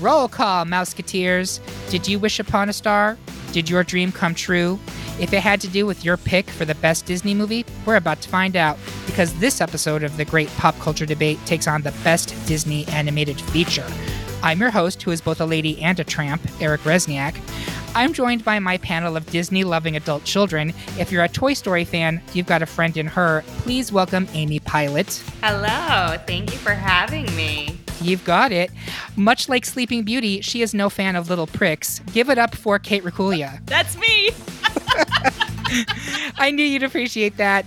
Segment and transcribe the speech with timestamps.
[0.00, 1.58] Roll call, Mouseketeers.
[1.90, 3.18] Did you wish upon a star?
[3.52, 4.78] Did your dream come true?
[5.18, 8.20] If it had to do with your pick for the best Disney movie, we're about
[8.20, 11.90] to find out because this episode of the Great Pop Culture Debate takes on the
[12.04, 13.86] best Disney animated feature.
[14.40, 17.36] I'm your host, who is both a lady and a tramp, Eric Rezsnyak.
[17.96, 20.72] I'm joined by my panel of Disney loving adult children.
[20.96, 23.42] If you're a Toy Story fan, you've got a friend in her.
[23.62, 25.20] Please welcome Amy Pilott.
[25.42, 27.76] Hello, thank you for having me.
[28.00, 28.70] You've got it.
[29.16, 32.00] Much like Sleeping Beauty, she is no fan of little pricks.
[32.12, 33.60] Give it up for Kate Racculia.
[33.66, 34.30] That's me.
[36.38, 37.66] I knew you'd appreciate that.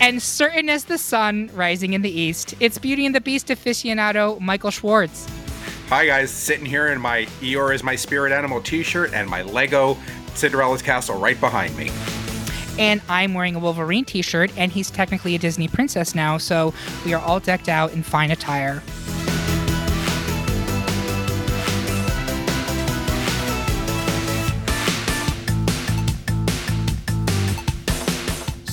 [0.00, 4.40] And certain as the sun rising in the east, it's Beauty and the Beast aficionado
[4.40, 5.28] Michael Schwarz.
[5.88, 9.96] Hi guys, sitting here in my Eeyore is my spirit animal t-shirt and my Lego
[10.34, 11.90] Cinderella's castle right behind me.
[12.78, 16.72] And I'm wearing a Wolverine t shirt, and he's technically a Disney princess now, so
[17.04, 18.82] we are all decked out in fine attire.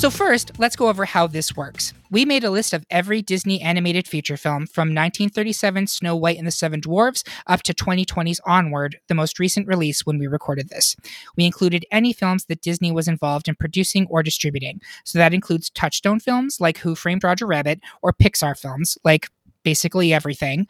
[0.06, 1.92] So, first, let's go over how this works.
[2.11, 6.45] We made a list of every Disney animated feature film from 1937 Snow White and
[6.45, 10.95] the Seven Dwarfs up to 2020's Onward, the most recent release when we recorded this.
[11.36, 14.80] We included any films that Disney was involved in producing or distributing.
[15.06, 19.30] So that includes Touchstone films like Who Framed Roger Rabbit or Pixar films like
[19.64, 20.67] basically everything.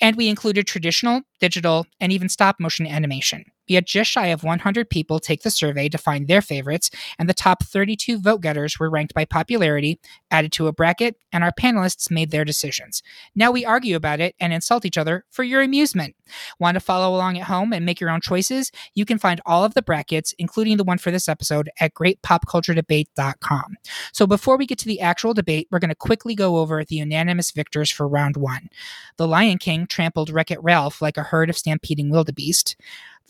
[0.00, 3.46] And we included traditional, digital, and even stop motion animation.
[3.68, 7.28] We had just shy of 100 people take the survey to find their favorites, and
[7.28, 10.00] the top 32 vote getters were ranked by popularity,
[10.30, 13.02] added to a bracket, and our panelists made their decisions.
[13.34, 16.16] Now we argue about it and insult each other for your amusement.
[16.58, 18.70] Want to follow along at home and make your own choices?
[18.94, 23.76] You can find all of the brackets, including the one for this episode, at greatpopculturedebate.com.
[24.12, 26.96] So before we get to the actual debate, we're going to quickly go over the
[26.96, 28.68] unanimous victors for round one.
[29.16, 32.76] The Lion King trampled Wreck It Ralph like a herd of stampeding wildebeest.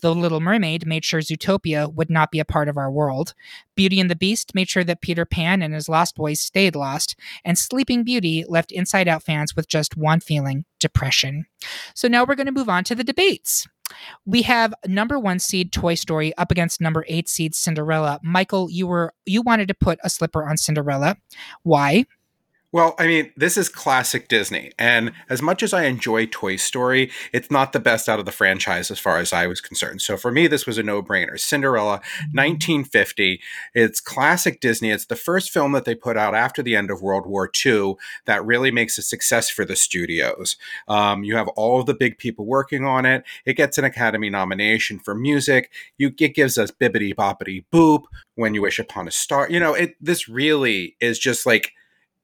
[0.01, 3.33] The Little Mermaid made sure Zootopia would not be a part of our world.
[3.75, 7.15] Beauty and the Beast made sure that Peter Pan and his Lost Boys stayed lost.
[7.43, 11.45] And Sleeping Beauty left Inside Out fans with just one feeling depression.
[11.95, 13.67] So now we're going to move on to the debates.
[14.25, 18.19] We have number one seed Toy Story up against number eight seed Cinderella.
[18.21, 21.17] Michael, you were you wanted to put a slipper on Cinderella.
[21.63, 22.05] Why?
[22.73, 24.73] Well, I mean, this is classic Disney.
[24.77, 28.31] And as much as I enjoy Toy Story, it's not the best out of the
[28.33, 30.01] franchise as far as I was concerned.
[30.01, 31.39] So for me, this was a no brainer.
[31.39, 32.01] Cinderella,
[32.33, 33.39] 1950.
[33.73, 34.91] It's classic Disney.
[34.91, 37.95] It's the first film that they put out after the end of World War II
[38.25, 40.57] that really makes a success for the studios.
[40.89, 43.23] Um, you have all of the big people working on it.
[43.45, 45.71] It gets an Academy nomination for music.
[45.97, 48.03] You, it gives us bibbity boppity boop
[48.35, 49.49] when you wish upon a star.
[49.49, 51.71] You know, it this really is just like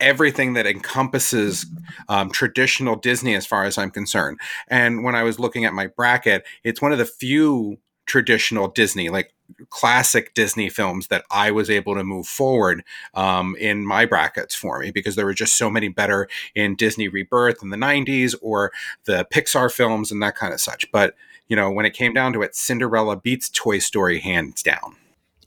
[0.04, 1.66] everything that encompasses
[2.10, 4.40] um, traditional Disney, as far as I'm concerned.
[4.68, 9.10] And when I was looking at my bracket, it's one of the few traditional Disney,
[9.10, 9.34] like
[9.70, 14.80] classic Disney films that I was able to move forward um, in my brackets for
[14.80, 18.72] me because there were just so many better in Disney Rebirth in the 90s or
[19.06, 20.92] the Pixar films and that kind of such.
[20.92, 21.16] But,
[21.48, 24.96] you know, when it came down to it, Cinderella beats Toy Story hands down.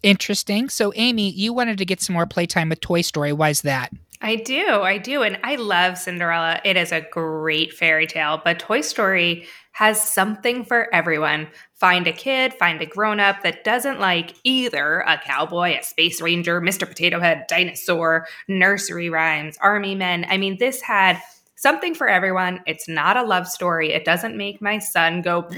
[0.03, 0.69] Interesting.
[0.69, 3.33] So, Amy, you wanted to get some more playtime with Toy Story.
[3.33, 3.93] Why is that?
[4.27, 4.83] I do.
[4.83, 5.23] I do.
[5.23, 6.61] And I love Cinderella.
[6.65, 11.47] It is a great fairy tale, but Toy Story has something for everyone.
[11.75, 16.21] Find a kid, find a grown up that doesn't like either a cowboy, a space
[16.21, 16.89] ranger, Mr.
[16.89, 20.27] Potato Head, dinosaur, nursery rhymes, army men.
[20.29, 21.23] I mean, this had
[21.55, 22.63] something for everyone.
[22.67, 23.93] It's not a love story.
[23.93, 25.49] It doesn't make my son go,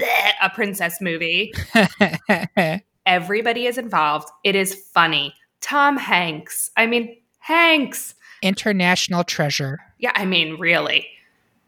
[0.43, 1.55] a princess movie.
[3.07, 4.29] Everybody is involved.
[4.43, 5.33] It is funny.
[5.59, 6.69] Tom Hanks.
[6.77, 9.79] I mean, Hanks international treasure.
[9.97, 11.07] Yeah, I mean, really.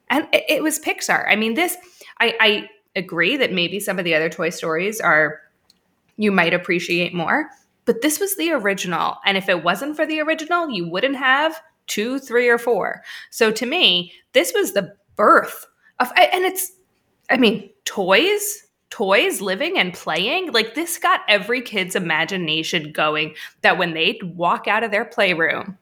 [0.09, 1.25] And it, it was Pixar.
[1.29, 1.77] I mean, this,
[2.19, 5.39] I, I agree that maybe some of the other Toy Stories are,
[6.17, 7.49] you might appreciate more,
[7.85, 9.17] but this was the original.
[9.25, 13.01] And if it wasn't for the original, you wouldn't have two, three, or four.
[13.31, 15.65] So to me, this was the birth
[15.99, 16.71] of, and it's,
[17.29, 23.77] I mean, toys, toys living and playing like this got every kid's imagination going that
[23.77, 25.77] when they walk out of their playroom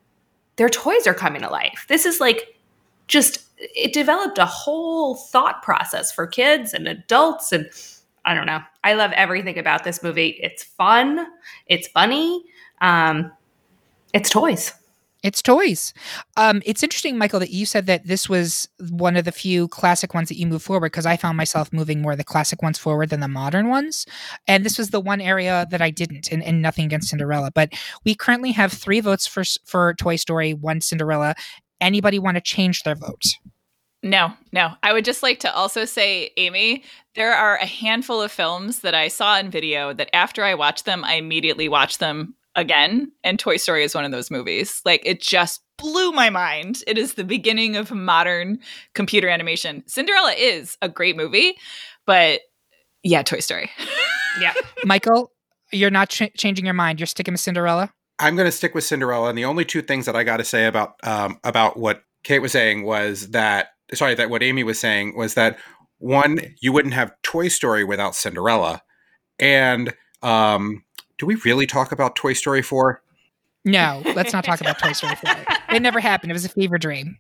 [0.60, 1.86] their toys are coming to life.
[1.88, 2.60] This is like
[3.08, 7.70] just it developed a whole thought process for kids and adults and
[8.26, 8.60] I don't know.
[8.84, 10.38] I love everything about this movie.
[10.44, 11.26] It's fun,
[11.68, 12.44] it's funny,
[12.82, 13.32] um,
[14.14, 14.74] it's toys.
[15.22, 15.94] It's toys.
[16.38, 20.14] Um, it's interesting, Michael, that you said that this was one of the few classic
[20.14, 23.10] ones that you move forward because I found myself moving more the classic ones forward
[23.10, 24.06] than the modern ones.
[24.48, 27.52] And this was the one area that I didn't, and, and nothing against Cinderella.
[27.54, 27.74] But
[28.06, 31.36] we currently have three votes for for Toy Story, one Cinderella.
[31.82, 33.24] Anybody want to change their vote?
[34.02, 34.72] No, no.
[34.82, 36.84] I would just like to also say, Amy,
[37.16, 40.86] there are a handful of films that I saw in video that after I watched
[40.86, 43.12] them, I immediately watched them again.
[43.24, 44.82] And Toy Story is one of those movies.
[44.86, 46.84] Like, it just blew my mind.
[46.86, 48.60] It is the beginning of modern
[48.94, 49.84] computer animation.
[49.88, 51.56] Cinderella is a great movie,
[52.06, 52.42] but
[53.02, 53.72] yeah, Toy Story.
[54.42, 54.54] yeah.
[54.84, 55.32] Michael,
[55.72, 57.00] you're not ch- changing your mind.
[57.00, 57.94] You're sticking with Cinderella?
[58.20, 59.30] I'm going to stick with Cinderella.
[59.30, 62.40] And the only two things that I got to say about um, about what Kate
[62.40, 65.58] was saying was that sorry, that what Amy was saying was that
[66.00, 68.82] one, you wouldn't have Toy Story without Cinderella,
[69.38, 70.84] and um,
[71.20, 73.04] do we really talk about Toy Story four?
[73.66, 75.32] No, let's not talk about Toy Story 4.
[75.72, 76.32] It never happened.
[76.32, 77.18] It was a fever dream.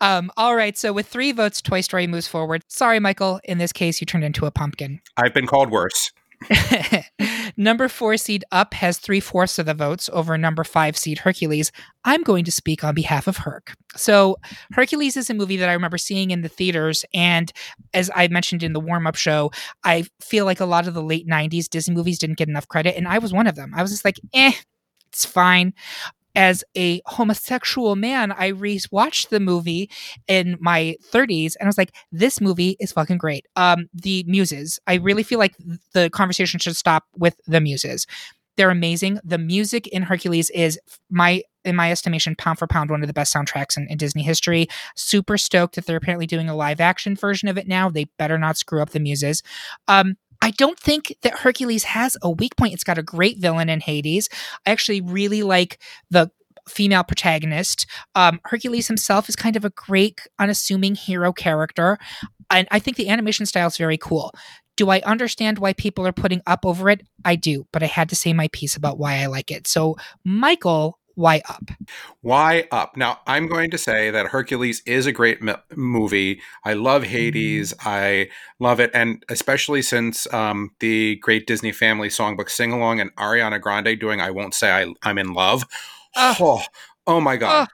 [0.00, 0.76] Um, all right.
[0.78, 2.62] So, with three votes, Toy Story moves forward.
[2.68, 3.40] Sorry, Michael.
[3.44, 5.00] In this case, you turned into a pumpkin.
[5.16, 6.10] I've been called worse.
[7.56, 11.72] number four seed Up has three fourths of the votes over number five seed Hercules.
[12.04, 13.74] I'm going to speak on behalf of Herc.
[13.96, 14.36] So,
[14.72, 17.04] Hercules is a movie that I remember seeing in the theaters.
[17.14, 17.52] And
[17.92, 19.50] as I mentioned in the warm up show,
[19.84, 22.96] I feel like a lot of the late 90s Disney movies didn't get enough credit.
[22.96, 23.72] And I was one of them.
[23.74, 24.52] I was just like, eh,
[25.10, 25.72] it's fine
[26.34, 29.90] as a homosexual man, I re-watched the movie
[30.26, 33.46] in my 30s and I was like, this movie is fucking great.
[33.56, 35.54] Um, the muses, I really feel like
[35.92, 38.06] the conversation should stop with the muses.
[38.56, 39.18] They're amazing.
[39.24, 40.78] The music in Hercules is
[41.10, 44.22] my, in my estimation, pound for pound, one of the best soundtracks in, in Disney
[44.22, 44.68] history.
[44.94, 47.90] Super stoked that they're apparently doing a live action version of it now.
[47.90, 49.42] They better not screw up the muses.
[49.88, 52.74] Um, I don't think that Hercules has a weak point.
[52.74, 54.28] It's got a great villain in Hades.
[54.66, 55.80] I actually really like
[56.10, 56.30] the
[56.68, 57.86] female protagonist.
[58.14, 61.96] Um, Hercules himself is kind of a great, unassuming hero character.
[62.50, 64.34] And I think the animation style is very cool.
[64.76, 67.06] Do I understand why people are putting up over it?
[67.24, 69.66] I do, but I had to say my piece about why I like it.
[69.66, 69.96] So,
[70.26, 71.70] Michael, why up?
[72.22, 72.96] Why up?
[72.96, 76.40] Now, I'm going to say that Hercules is a great m- movie.
[76.64, 77.72] I love Hades.
[77.74, 77.86] Mm.
[77.86, 78.28] I
[78.58, 78.90] love it.
[78.94, 84.20] And especially since um, the great Disney Family Songbook Sing Along and Ariana Grande doing
[84.20, 85.64] I Won't Say I, I'm in Love.
[86.16, 86.62] Uh, oh,
[87.06, 87.62] oh my God.
[87.62, 87.66] Uh,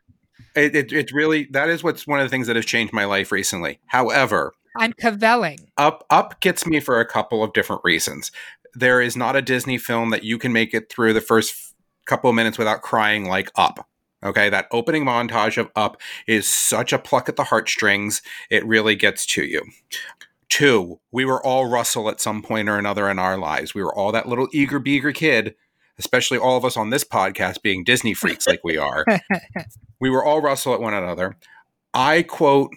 [0.54, 3.04] it, it, it really, that is what's one of the things that has changed my
[3.04, 3.80] life recently.
[3.86, 5.70] However, I'm cavelling.
[5.78, 8.30] Up, up gets me for a couple of different reasons.
[8.74, 11.69] There is not a Disney film that you can make it through the first
[12.10, 13.88] couple of minutes without crying like Up.
[14.22, 15.96] Okay, that opening montage of Up
[16.26, 18.20] is such a pluck at the heartstrings.
[18.50, 19.62] It really gets to you.
[20.50, 23.74] Two, we were all Russell at some point or another in our lives.
[23.74, 25.54] We were all that little eager beager kid,
[25.98, 29.06] especially all of us on this podcast being Disney freaks like we are.
[30.00, 31.36] we were all Russell at one another.
[31.94, 32.72] I quote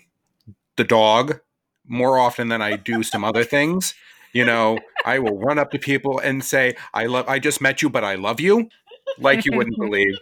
[0.78, 1.42] the dog
[1.88, 3.96] more often than I do some other things.
[4.32, 7.82] You know, I will run up to people and say, I love I just met
[7.82, 8.70] you, but I love you
[9.20, 10.18] like you wouldn't believe.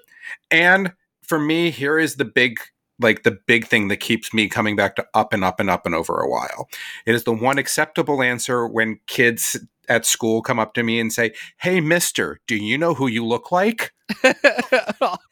[0.50, 0.94] And
[1.24, 2.60] for me, here is the big
[3.00, 5.86] like the big thing that keeps me coming back to up and up and up
[5.86, 6.70] and over a while.
[7.06, 9.58] It is the one acceptable answer when kids
[9.90, 13.26] at school come up to me and say, "Hey mister, do you know who you
[13.26, 13.92] look like?"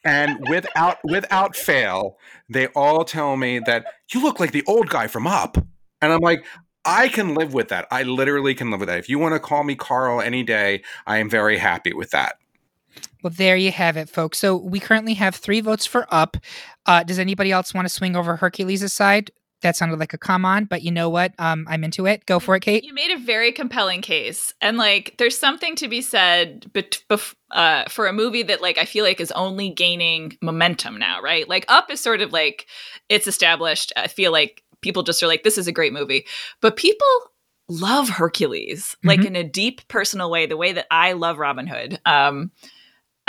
[0.04, 2.18] and without without fail,
[2.50, 5.58] they all tell me that you look like the old guy from Up.
[6.02, 6.46] And I'm like,
[6.86, 7.88] I can live with that.
[7.92, 8.98] I literally can live with that.
[8.98, 12.36] If you want to call me Carl any day, I am very happy with that.
[13.24, 14.38] Well, there you have it, folks.
[14.38, 16.38] So we currently have three votes for up.
[16.86, 19.32] Uh, does anybody else want to swing over Hercules' side?
[19.62, 21.34] That sounded like a come on, but you know what?
[21.38, 22.26] Um, I'm into it.
[22.26, 22.86] Go for it, Kate.
[22.86, 27.36] You made a very compelling case, and like, there's something to be said, but bef-
[27.52, 31.48] uh, for a movie that like I feel like is only gaining momentum now, right?
[31.50, 32.68] Like, Up is sort of like
[33.10, 33.92] it's established.
[33.98, 36.26] I feel like people just are like, this is a great movie,
[36.62, 37.08] but people
[37.68, 39.28] love Hercules, like mm-hmm.
[39.28, 42.00] in a deep personal way, the way that I love Robin Hood.
[42.06, 42.52] Um,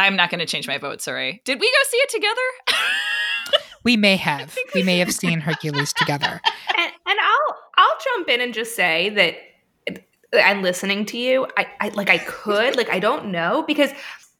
[0.00, 1.00] I'm not going to change my vote.
[1.02, 1.42] Sorry.
[1.45, 3.62] Did we go see it together?
[3.85, 4.57] we may have.
[4.75, 6.40] We may have seen Hercules together.
[6.76, 9.37] And, and I'll I'll jump in and just say that
[10.33, 11.47] uh, I'm listening to you.
[11.59, 13.90] I, I like I could like I don't know because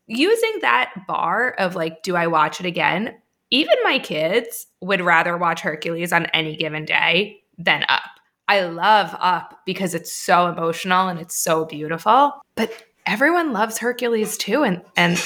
[0.07, 3.15] using that bar of like, do I watch it again?
[3.51, 8.03] Even my kids would rather watch Hercules on any given day than Up.
[8.49, 12.33] I love Up because it's so emotional and it's so beautiful.
[12.55, 12.73] But
[13.11, 15.23] everyone loves Hercules too, and and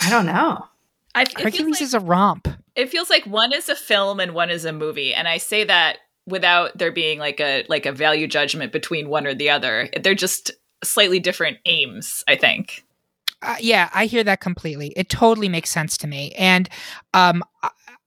[0.00, 0.64] I don't know.
[1.14, 2.46] I, Hercules like, is a romp.
[2.76, 5.64] it feels like one is a film and one is a movie, and I say
[5.64, 9.88] that without there being like a like a value judgment between one or the other.
[10.00, 10.52] They're just
[10.84, 12.84] slightly different aims, I think.
[13.40, 14.92] Uh, yeah, I hear that completely.
[14.96, 16.68] It totally makes sense to me, and
[17.14, 17.42] um,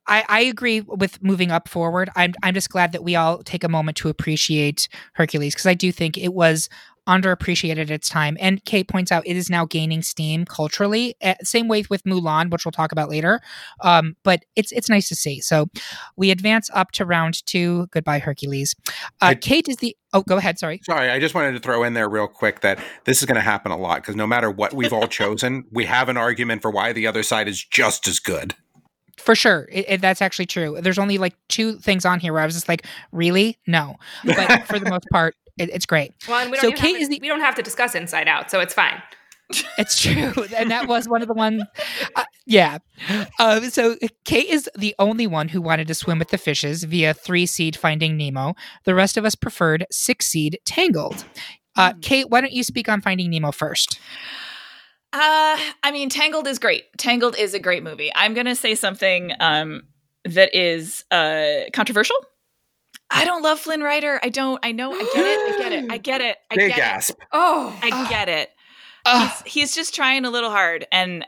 [0.07, 2.09] I, I agree with moving up forward.
[2.15, 5.73] I'm I'm just glad that we all take a moment to appreciate Hercules because I
[5.73, 6.69] do think it was
[7.11, 8.37] underappreciated its time.
[8.39, 11.15] And Kate points out it is now gaining steam culturally.
[11.21, 13.41] Uh, same way with Mulan, which we'll talk about later.
[13.81, 15.41] Um, but it's it's nice to see.
[15.41, 15.67] So
[16.15, 17.87] we advance up to round two.
[17.91, 18.75] Goodbye, Hercules.
[19.21, 19.95] Uh, I, Kate is the.
[20.13, 20.59] Oh, go ahead.
[20.59, 20.79] Sorry.
[20.83, 23.41] Sorry, I just wanted to throw in there real quick that this is going to
[23.41, 26.71] happen a lot because no matter what we've all chosen, we have an argument for
[26.71, 28.55] why the other side is just as good.
[29.17, 30.79] For sure, it, it, that's actually true.
[30.81, 33.59] There's only like two things on here where I was just like, "Really?
[33.67, 36.13] No." But for the most part, it, it's great.
[36.27, 38.51] Well, and we don't so Kate is the, we don't have to discuss Inside Out,
[38.51, 39.01] so it's fine.
[39.77, 41.63] It's true, and that was one of the ones.
[42.15, 42.79] Uh, yeah.
[43.39, 47.13] Uh, so Kate is the only one who wanted to swim with the fishes via
[47.13, 48.53] three seed Finding Nemo.
[48.83, 51.23] The rest of us preferred six seed Tangled.
[51.77, 52.01] Uh, mm.
[52.01, 53.99] Kate, why don't you speak on Finding Nemo first?
[55.13, 56.85] Uh, I mean, Tangled is great.
[56.97, 58.11] Tangled is a great movie.
[58.15, 59.83] I'm gonna say something um,
[60.25, 62.17] that is uh, controversial.
[63.11, 64.19] I don't love Flynn Rider.
[64.23, 64.59] I don't.
[64.63, 64.93] I know.
[64.93, 65.55] I get it.
[65.55, 65.91] I get it.
[65.91, 66.37] I get it.
[66.49, 67.19] I Big get gasp.
[67.19, 67.27] It.
[67.31, 68.49] Oh, I get it.
[69.05, 71.25] He's, he's just trying a little hard, and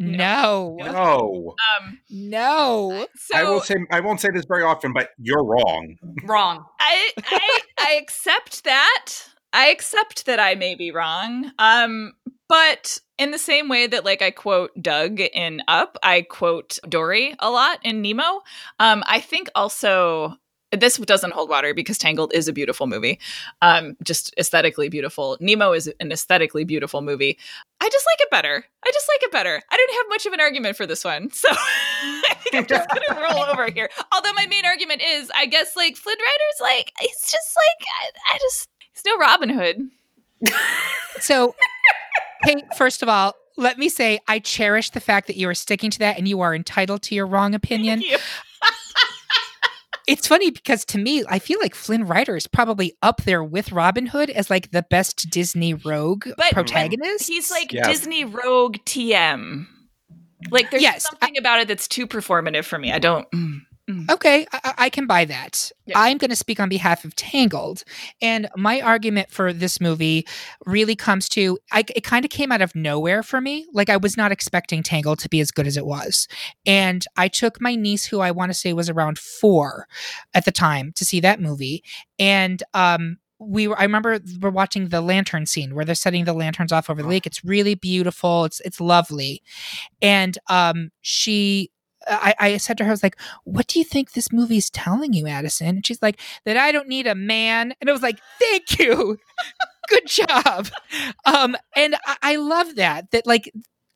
[0.00, 3.06] no, no, um, no.
[3.16, 5.96] So, I will say I won't say this very often, but you're wrong.
[6.24, 6.64] Wrong.
[6.80, 9.12] I I, I accept that.
[9.52, 11.52] I accept that I may be wrong.
[11.58, 12.14] Um,
[12.48, 17.36] but in the same way that like I quote Dug in Up, I quote Dory
[17.38, 18.42] a lot in Nemo.
[18.80, 20.36] Um, I think also
[20.80, 23.18] this doesn't hold water because Tangled is a beautiful movie,
[23.62, 25.36] um, just aesthetically beautiful.
[25.40, 27.38] Nemo is an aesthetically beautiful movie.
[27.80, 28.64] I just like it better.
[28.84, 29.62] I just like it better.
[29.70, 32.88] I didn't have much of an argument for this one, so I think I'm just
[32.88, 33.90] gonna roll over here.
[34.12, 38.34] Although my main argument is, I guess, like Flynn Rider's like, it's just like, I,
[38.34, 39.90] I just, he's no Robin Hood.
[41.20, 41.54] so,
[42.44, 45.90] hey, first of all, let me say I cherish the fact that you are sticking
[45.90, 48.02] to that and you are entitled to your wrong opinion.
[50.06, 53.72] it's funny because to me, I feel like Flynn Rider is probably up there with
[53.72, 57.28] Robin Hood as like the best Disney rogue but, protagonist.
[57.28, 57.86] He's like yes.
[57.86, 59.66] Disney rogue TM.
[60.50, 62.92] Like there's yes, something I, about it that's too performative for me.
[62.92, 63.30] I don't.
[63.30, 63.60] Mm.
[63.88, 64.10] Mm.
[64.10, 65.70] Okay, I, I, can buy that.
[65.94, 67.84] I'm going to speak on behalf of Tangled.
[68.22, 70.26] And my argument for this movie
[70.64, 73.66] really comes to I, it kind of came out of nowhere for me.
[73.74, 76.28] Like, I was not expecting Tangled to be as good as it was.
[76.64, 79.86] And I took my niece, who I want to say was around four
[80.32, 81.84] at the time, to see that movie.
[82.18, 86.32] And, um, we were, I remember we're watching the lantern scene where they're setting the
[86.32, 87.26] lanterns off over the lake.
[87.26, 88.44] It's really beautiful.
[88.44, 89.42] It's it's lovely.
[90.00, 91.70] And um she
[92.06, 95.12] I, I said to her, I was like, what do you think this movie's telling
[95.12, 95.68] you, Addison?
[95.68, 97.74] And she's like, that I don't need a man.
[97.80, 99.18] And I was like, thank you.
[99.88, 100.68] Good job.
[101.26, 103.52] Um, and I, I love that, that like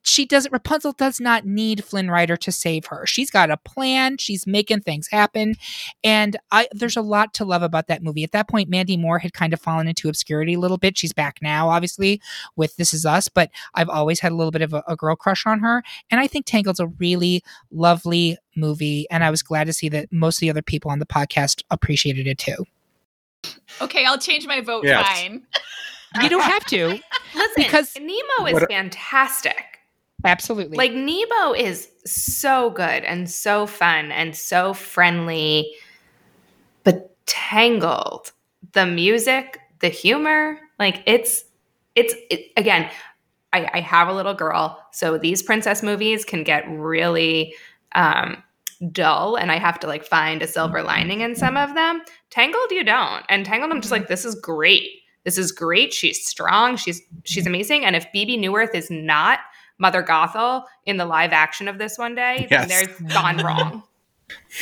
[0.08, 3.04] she doesn't Rapunzel does not need Flynn Rider to save her.
[3.06, 5.54] She's got a plan, she's making things happen.
[6.02, 8.24] And I there's a lot to love about that movie.
[8.24, 10.96] At that point, Mandy Moore had kind of fallen into obscurity a little bit.
[10.96, 12.20] She's back now, obviously,
[12.56, 15.14] with This Is Us, but I've always had a little bit of a, a girl
[15.14, 15.82] crush on her.
[16.10, 19.06] And I think Tangled's a really lovely movie.
[19.10, 21.62] And I was glad to see that most of the other people on the podcast
[21.70, 22.64] appreciated it too.
[23.80, 24.84] Okay, I'll change my vote.
[24.84, 25.06] Yes.
[25.06, 25.46] Fine.
[26.22, 26.98] You don't have to.
[27.34, 29.77] Listen, because Nemo is fantastic.
[30.24, 30.76] Absolutely.
[30.76, 35.72] Like Nemo is so good and so fun and so friendly,
[36.84, 38.32] but tangled.
[38.72, 41.44] The music, the humor, like it's
[41.94, 42.90] it's it, again.
[43.54, 47.54] I, I have a little girl, so these princess movies can get really
[47.94, 48.42] um,
[48.92, 52.02] dull, and I have to like find a silver lining in some of them.
[52.28, 54.90] Tangled, you don't, and Tangled, I'm just like, this is great.
[55.24, 55.94] This is great.
[55.94, 56.76] She's strong.
[56.76, 57.86] She's she's amazing.
[57.86, 59.38] And if Bebe Neuwirth is not
[59.78, 62.68] Mother Gothel in the live action of this one day, yes.
[62.68, 63.82] then there's gone wrong.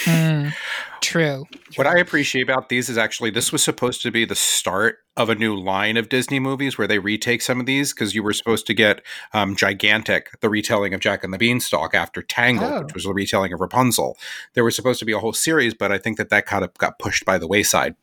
[0.05, 0.53] Mm,
[1.01, 1.45] true.
[1.75, 5.29] What I appreciate about these is actually this was supposed to be the start of
[5.29, 8.33] a new line of Disney movies where they retake some of these because you were
[8.33, 12.83] supposed to get um, Gigantic, the retelling of Jack and the Beanstalk after Tangled, oh.
[12.83, 14.17] which was the retelling of Rapunzel.
[14.55, 16.73] There was supposed to be a whole series, but I think that that kind of
[16.75, 17.97] got pushed by the wayside.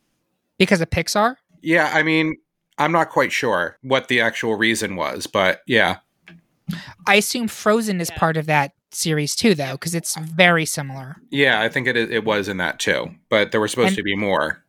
[0.58, 1.36] Because of Pixar?
[1.62, 2.38] Yeah, I mean,
[2.78, 5.98] I'm not quite sure what the actual reason was, but yeah.
[7.08, 8.18] I assume Frozen is yeah.
[8.18, 11.18] part of that series too, though, because it's very similar.
[11.30, 14.04] Yeah, I think it it was in that too, but there were supposed and, to
[14.04, 14.64] be more.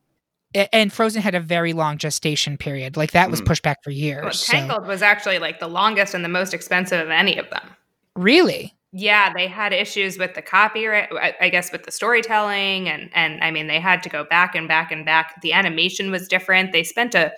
[0.73, 2.97] And Frozen had a very long gestation period.
[2.97, 3.47] Like that was mm.
[3.47, 4.23] pushed back for years.
[4.23, 4.89] Well, Tangled so.
[4.89, 7.69] was actually like the longest and the most expensive of any of them.
[8.15, 8.73] Really?
[8.93, 11.09] Yeah, they had issues with the copyright,
[11.41, 14.69] I guess with the storytelling and and I mean they had to go back and
[14.69, 15.43] back and back.
[15.43, 16.71] The animation was different.
[16.71, 17.33] They spent a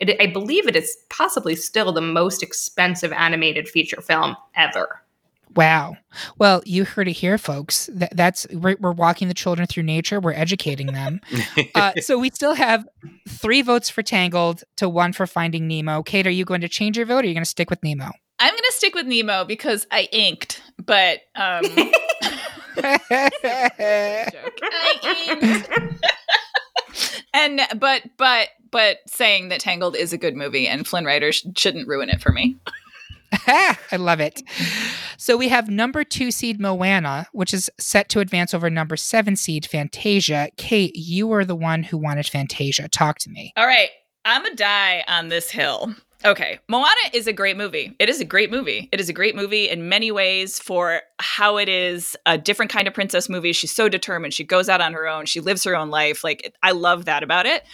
[0.00, 5.00] it, I believe it is possibly still the most expensive animated feature film ever.
[5.54, 5.96] Wow.
[6.36, 7.88] Well, you heard it here, folks.
[7.92, 10.20] That, that's we're, we're, walking the children through nature.
[10.20, 11.20] We're educating them.
[11.74, 12.86] uh, so we still have
[13.26, 16.02] three votes for Tangled to one for Finding Nemo.
[16.02, 17.16] Kate, are you going to change your vote?
[17.16, 18.10] or Are you going to stick with Nemo?
[18.38, 21.62] I'm going to stick with Nemo because I inked, but um,
[22.82, 24.28] I
[25.42, 26.06] inked.
[27.32, 31.46] And but but but saying that Tangled is a good movie and Flynn Rider sh-
[31.56, 32.56] shouldn't ruin it for me.
[33.46, 34.42] I love it.
[35.16, 39.36] So we have number two seed Moana, which is set to advance over number seven
[39.36, 40.48] seed Fantasia.
[40.56, 42.88] Kate, you were the one who wanted Fantasia.
[42.88, 43.52] Talk to me.
[43.56, 43.90] All right.
[44.24, 45.94] I'm a die on this hill.
[46.26, 46.58] Okay.
[46.68, 47.94] Moana is a great movie.
[48.00, 48.88] It is a great movie.
[48.90, 52.88] It is a great movie in many ways for how it is a different kind
[52.88, 53.52] of princess movie.
[53.52, 54.34] She's so determined.
[54.34, 55.26] She goes out on her own.
[55.26, 56.24] She lives her own life.
[56.24, 57.64] Like, I love that about it.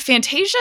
[0.00, 0.58] Fantasia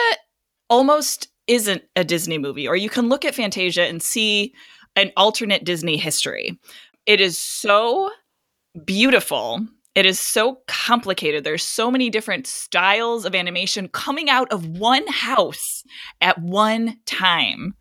[0.69, 4.53] almost isn't a Disney movie, or you can look at Fantasia and see
[4.95, 6.59] an alternate Disney history.
[7.07, 8.11] It is so
[8.85, 9.65] beautiful.
[9.97, 11.43] It is so complicated.
[11.43, 15.83] There's so many different styles of animation coming out of one house
[16.21, 17.73] at one time.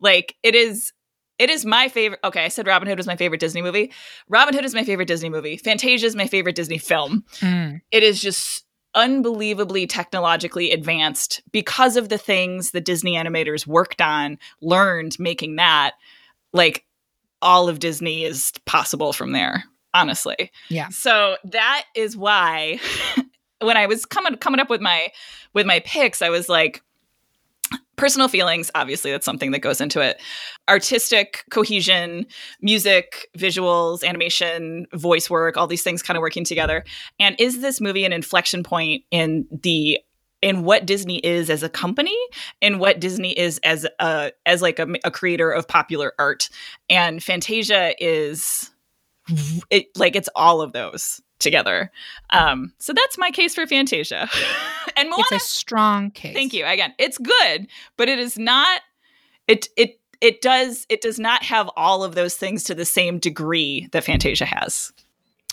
[0.00, 0.94] Like it is
[1.38, 2.20] it is my favorite.
[2.24, 3.92] Okay, I said Robin Hood was my favorite Disney movie.
[4.30, 5.58] Robin Hood is my favorite Disney movie.
[5.58, 7.22] Fantasia is my favorite Disney film.
[7.40, 7.82] Mm.
[7.90, 14.38] It is just unbelievably technologically advanced because of the things the Disney animators worked on,
[14.62, 15.96] learned making that.
[16.54, 16.86] Like
[17.42, 19.64] all of Disney is possible from there,
[19.98, 20.50] honestly.
[20.68, 20.88] Yeah.
[20.88, 22.80] So that is why
[23.60, 25.08] when I was coming coming up with my
[25.54, 26.82] with my picks, I was like
[27.96, 30.20] personal feelings obviously that's something that goes into it
[30.68, 32.24] artistic cohesion
[32.62, 36.84] music visuals animation voice work all these things kind of working together
[37.18, 39.98] and is this movie an inflection point in the
[40.40, 42.16] in what disney is as a company
[42.62, 46.48] and what disney is as a as like a, a creator of popular art
[46.88, 48.70] and fantasia is
[49.70, 51.90] it like it's all of those together.
[52.30, 54.28] Um, so that's my case for Fantasia.
[54.96, 56.34] and Moana, it's a strong case.
[56.34, 56.64] Thank you.
[56.64, 58.80] Again, it's good, but it is not.
[59.46, 63.18] It it it does it does not have all of those things to the same
[63.18, 64.92] degree that Fantasia has.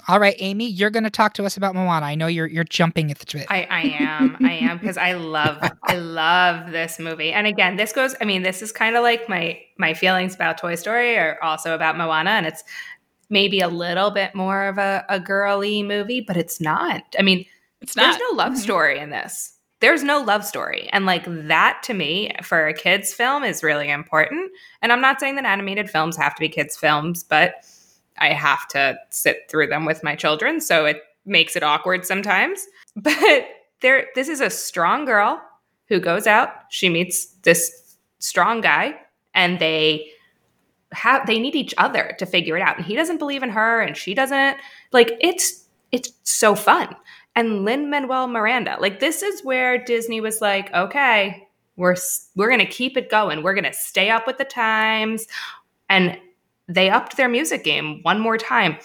[0.08, 2.06] All right, Amy, you're going to talk to us about Moana.
[2.06, 3.48] I know you're you're jumping at the bit.
[3.50, 7.34] I, I am, I am, because I love I love this movie.
[7.34, 8.16] And again, this goes.
[8.22, 11.74] I mean, this is kind of like my my feelings about Toy Story are also
[11.74, 12.64] about Moana, and it's
[13.30, 17.04] maybe a little bit more of a, a girly movie, but it's not.
[17.18, 17.46] I mean,
[17.82, 18.18] it's not.
[18.18, 18.62] There's no love mm-hmm.
[18.62, 19.54] story in this.
[19.82, 20.90] There's no love story.
[20.94, 24.52] And like that to me for a kids film is really important.
[24.82, 27.56] And I'm not saying that animated films have to be kids films, but
[28.18, 32.66] I have to sit through them with my children, so it makes it awkward sometimes.
[32.98, 33.48] But
[33.82, 35.42] there this is a strong girl
[35.90, 38.96] who goes out, she meets this strong guy
[39.34, 40.10] and they
[40.96, 42.78] have they need each other to figure it out.
[42.78, 44.58] And he doesn't believe in her and she doesn't.
[44.92, 46.96] Like it's it's so fun.
[47.36, 51.96] And lin manuel miranda like this is where disney was like okay we're
[52.36, 53.44] we're gonna keep it going.
[53.44, 55.28] We're gonna stay up with the times.
[55.90, 56.18] And
[56.68, 58.78] they upped their music game one more time.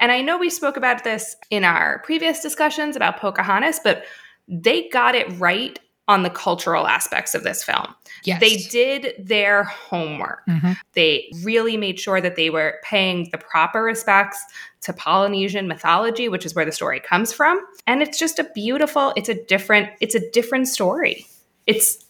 [0.00, 4.04] And i know we spoke about this in our previous discussions about pocahontas but
[4.48, 7.94] they got it right on the cultural aspects of this film.
[8.24, 8.40] Yes.
[8.40, 10.46] They did their homework.
[10.46, 10.72] Mm-hmm.
[10.92, 14.42] They really made sure that they were paying the proper respects
[14.82, 17.60] to Polynesian mythology, which is where the story comes from.
[17.86, 21.26] And it's just a beautiful, it's a different, it's a different story.
[21.66, 22.04] It's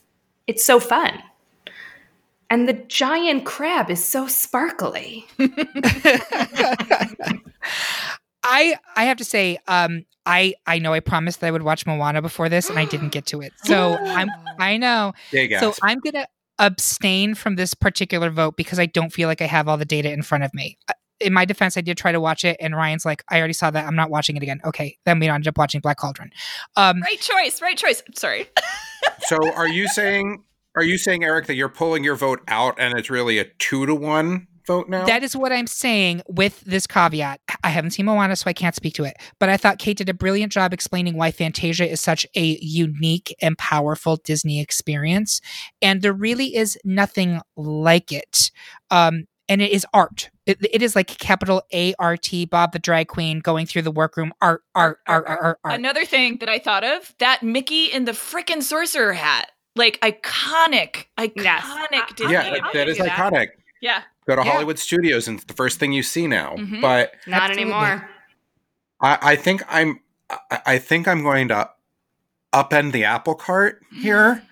[0.47, 1.23] it's so fun.
[2.49, 5.27] And the giant crab is so sparkly.
[8.47, 11.85] I I have to say, um, I I know I promised that I would watch
[11.87, 13.53] Moana before this, and I didn't get to it.
[13.65, 15.13] So I'm I know.
[15.61, 16.27] So I'm gonna
[16.59, 20.11] abstain from this particular vote because I don't feel like I have all the data
[20.11, 20.79] in front of me.
[20.89, 23.55] Uh, in my defense, I did try to watch it, and Ryan's like, "I already
[23.55, 23.87] saw that.
[23.87, 26.31] I'm not watching it again." Okay, then we ended up watching Black Cauldron.
[26.77, 27.61] Um, right choice.
[27.61, 28.03] Right choice.
[28.15, 28.49] Sorry.
[29.21, 30.45] so, are you saying?
[30.77, 33.87] Are you saying, Eric, that you're pulling your vote out, and it's really a two
[33.87, 35.05] to one vote now?
[35.05, 37.41] That is what I'm saying with this caveat.
[37.63, 39.17] I haven't seen Moana, so I can't speak to it.
[39.39, 43.35] But I thought Kate did a brilliant job explaining why Fantasia is such a unique
[43.41, 45.41] and powerful Disney experience.
[45.81, 48.51] And there really is nothing like it.
[48.91, 50.31] Um, and it is art.
[50.45, 53.93] It, it is like capital A R T, Bob the drag queen going through the
[53.93, 54.33] workroom.
[54.41, 55.75] Art, art, art, art, art, art.
[55.75, 61.07] Another thing that I thought of that Mickey in the freaking sorcerer hat, like iconic,
[61.19, 62.13] iconic yes.
[62.17, 62.33] Disney.
[62.33, 63.49] Yeah, that is iconic.
[63.81, 64.03] Yeah.
[64.27, 64.53] Go to Yeah.
[64.53, 66.55] Hollywood Studios, and it's the first thing you see now.
[66.57, 66.81] Mhm.
[66.81, 67.63] But Not Absolutely.
[67.75, 68.09] anymore.
[69.01, 71.71] I, I think I'm, I, I think I'm going to
[72.53, 74.43] upend the apple cart here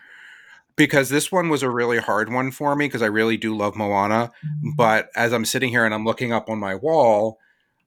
[0.77, 3.75] because this one was a really hard one for me because I really do love
[3.77, 4.31] Moana.
[4.77, 7.39] But as I'm sitting here and I'm looking up on my wall,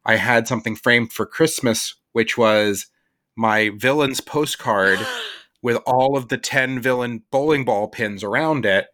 [0.05, 2.87] I had something framed for Christmas, which was
[3.35, 4.99] my villain's postcard
[5.61, 8.87] with all of the 10 villain bowling ball pins around it.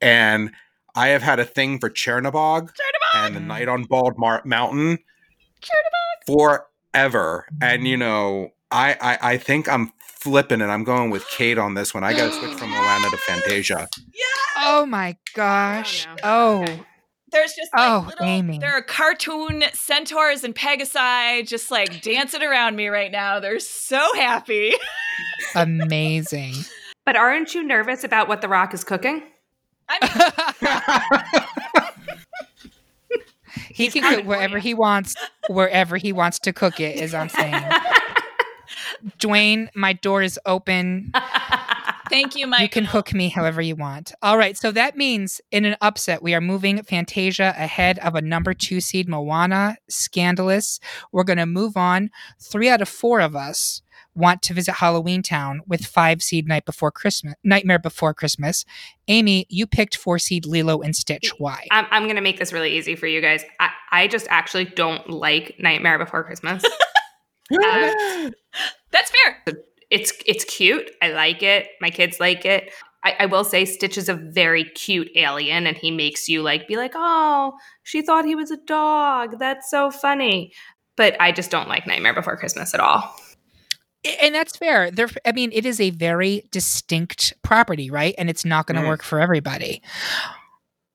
[0.00, 0.52] And
[0.94, 2.70] I have had a thing for Chernobog
[3.14, 4.98] and the Night on Bald Mar- Mountain
[6.26, 7.46] forever.
[7.62, 11.74] And, you know, I, I, I think I'm flipping and I'm going with Kate on
[11.74, 12.04] this one.
[12.04, 13.88] I got to switch from Moana to Fantasia.
[14.56, 16.06] Oh my gosh.
[16.06, 16.22] Oh, no.
[16.24, 16.82] Oh, Okay.
[17.30, 18.58] There's just like Oh, little, Amy.
[18.58, 23.38] there are cartoon centaurs and pegasi just like dancing around me right now.
[23.38, 24.72] They're so happy.
[25.54, 26.54] amazing.
[27.04, 29.22] But aren't you nervous about what The Rock is cooking?
[29.88, 31.48] I
[33.70, 35.14] he can cook wherever he wants,
[35.48, 37.62] wherever he wants to cook it, as I'm saying.
[39.18, 41.12] Dwayne, my door is open.
[42.10, 42.60] thank you, Mike.
[42.62, 44.12] You can hook me however you want.
[44.22, 48.22] All right, so that means in an upset, we are moving Fantasia ahead of a
[48.22, 49.76] number two seed Moana.
[49.88, 50.80] Scandalous.
[51.12, 52.10] We're going to move on.
[52.40, 53.82] Three out of four of us
[54.18, 58.64] want to visit Halloween Town with five seed Night Before Christmas, Nightmare Before Christmas.
[59.06, 61.32] Amy, you picked four seed Lilo and Stitch.
[61.38, 61.66] Why?
[61.70, 63.44] I'm, I'm going to make this really easy for you guys.
[63.60, 66.64] I, I just actually don't like Nightmare Before Christmas.
[67.50, 68.28] Uh,
[68.90, 69.42] That's fair.
[69.90, 70.90] it's it's cute.
[71.00, 71.68] I like it.
[71.80, 72.70] My kids like it.
[73.04, 76.68] I, I will say Stitch is a very cute alien, and he makes you like
[76.68, 77.54] be like, oh,
[77.84, 79.38] she thought he was a dog.
[79.38, 80.52] That's so funny.
[80.96, 83.14] But I just don't like Nightmare Before Christmas at all.
[84.22, 84.90] And that's fair.
[84.90, 88.14] There, I mean, it is a very distinct property, right?
[88.18, 88.88] And it's not going to Mm.
[88.88, 89.82] work for everybody.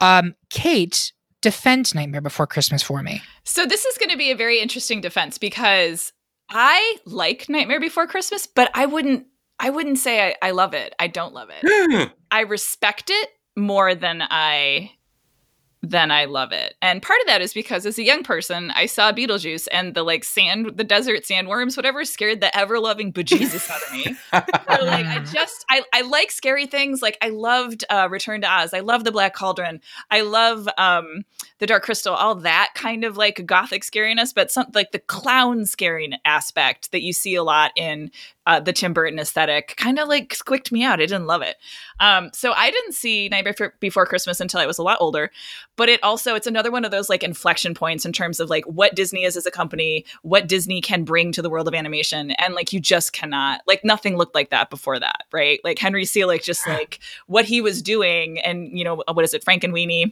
[0.01, 3.21] Um, Kate, defend Nightmare Before Christmas for me.
[3.43, 6.11] So this is going to be a very interesting defense because
[6.49, 9.25] I like Nightmare Before Christmas, but I wouldn't
[9.59, 10.93] I wouldn't say I, I love it.
[10.99, 12.11] I don't love it.
[12.31, 14.91] I respect it more than I
[15.83, 16.75] than I love it.
[16.81, 20.03] And part of that is because as a young person, I saw Beetlejuice and the
[20.03, 24.15] like sand the desert sandworms, whatever scared the ever loving bejesus out of me.
[24.73, 27.01] So, like I just I, I like scary things.
[27.01, 28.73] Like I loved uh, Return to Oz.
[28.73, 29.81] I love the Black Cauldron.
[30.09, 31.23] I love um,
[31.59, 32.13] the Dark Crystal.
[32.13, 37.01] All that kind of like gothic scariness, but some like the clown scaring aspect that
[37.01, 38.09] you see a lot in
[38.45, 40.99] uh, the Tim Burton aesthetic kind of like squicked me out.
[40.99, 41.55] I didn't love it.
[41.99, 45.31] Um, so I didn't see Nightmare Before- Christmas until I was a lot older.
[45.77, 48.65] But it also it's another one of those like inflection points in terms of like
[48.65, 52.31] what Disney is as a company, what Disney can bring to the world of animation,
[52.31, 55.59] and like you just cannot like nothing looked like that before that, right?
[55.63, 59.43] Like Henry Selick, just like what he was doing, and you know what is it,
[59.45, 60.11] Frankenweenie,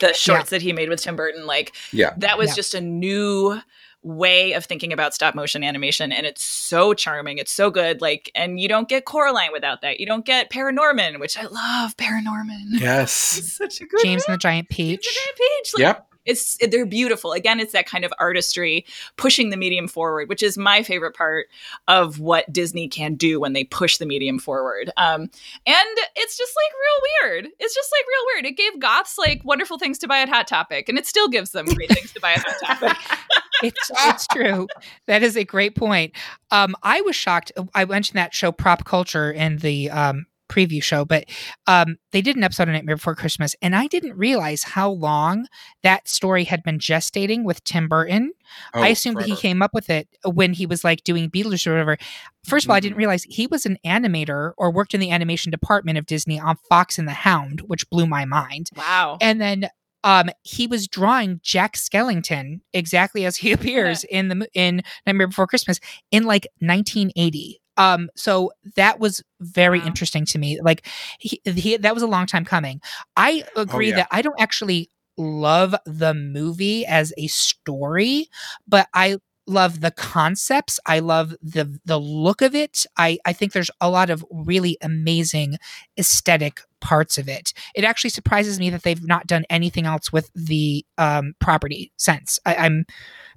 [0.00, 2.12] the shorts that he made with Tim Burton, like Yeah.
[2.18, 2.54] that was Yeah.
[2.56, 3.60] just a new
[4.06, 8.30] way of thinking about stop motion animation and it's so charming it's so good like
[8.36, 12.64] and you don't get coraline without that you don't get paranorman which i love paranorman
[12.70, 13.12] Yes.
[13.12, 15.06] such a good James and the Giant James Peach.
[15.06, 15.72] and the Giant Peach.
[15.74, 16.08] Like, Yep.
[16.26, 17.32] it's they're beautiful.
[17.32, 18.84] Again, it's that kind of artistry
[19.16, 21.46] pushing the medium forward, which is my favorite part
[21.88, 24.90] of what Disney can do when they push the medium forward.
[24.96, 25.22] Um,
[25.66, 27.48] and it's just like real weird.
[27.58, 28.46] It's just like real weird.
[28.46, 31.50] It gave goths like wonderful things to buy at Hot Topic, and it still gives
[31.50, 32.96] them great things to buy at Hot Topic.
[33.62, 34.66] It's it's true.
[35.06, 36.12] That is a great point.
[36.50, 37.52] Um, I was shocked.
[37.74, 41.24] I mentioned that show Prop Culture in the um, preview show, but
[41.66, 45.46] um, they did an episode of Nightmare Before Christmas, and I didn't realize how long
[45.82, 48.32] that story had been gestating with Tim Burton.
[48.74, 51.66] Oh, I assumed that he came up with it when he was like doing Beetlejuice
[51.66, 51.96] or whatever.
[52.44, 55.50] First of all, I didn't realize he was an animator or worked in the animation
[55.50, 58.70] department of Disney on Fox and the Hound, which blew my mind.
[58.76, 59.18] Wow.
[59.20, 59.68] And then
[60.06, 65.48] um, he was drawing Jack Skellington exactly as he appears in the in Nightmare Before
[65.48, 65.80] Christmas
[66.12, 67.60] in like 1980.
[67.76, 69.86] Um, so that was very Wow.
[69.86, 70.60] interesting to me.
[70.62, 70.86] Like
[71.18, 72.80] he, he, that was a long time coming.
[73.16, 73.96] I agree yeah.
[73.96, 78.28] that I don't actually love the movie as a story,
[78.66, 80.80] but I love the concepts.
[80.86, 82.84] I love the the look of it.
[82.96, 85.58] I I think there's a lot of really amazing
[85.98, 87.52] aesthetic parts of it.
[87.74, 92.38] It actually surprises me that they've not done anything else with the um, property since.
[92.44, 92.86] I, I'm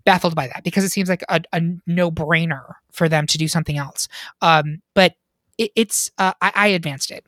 [0.06, 3.48] baffled by that because it seems like a, a no brainer for them to do
[3.48, 4.08] something else.
[4.42, 5.16] Um, but
[5.58, 7.26] it, it's uh, I, I advanced it.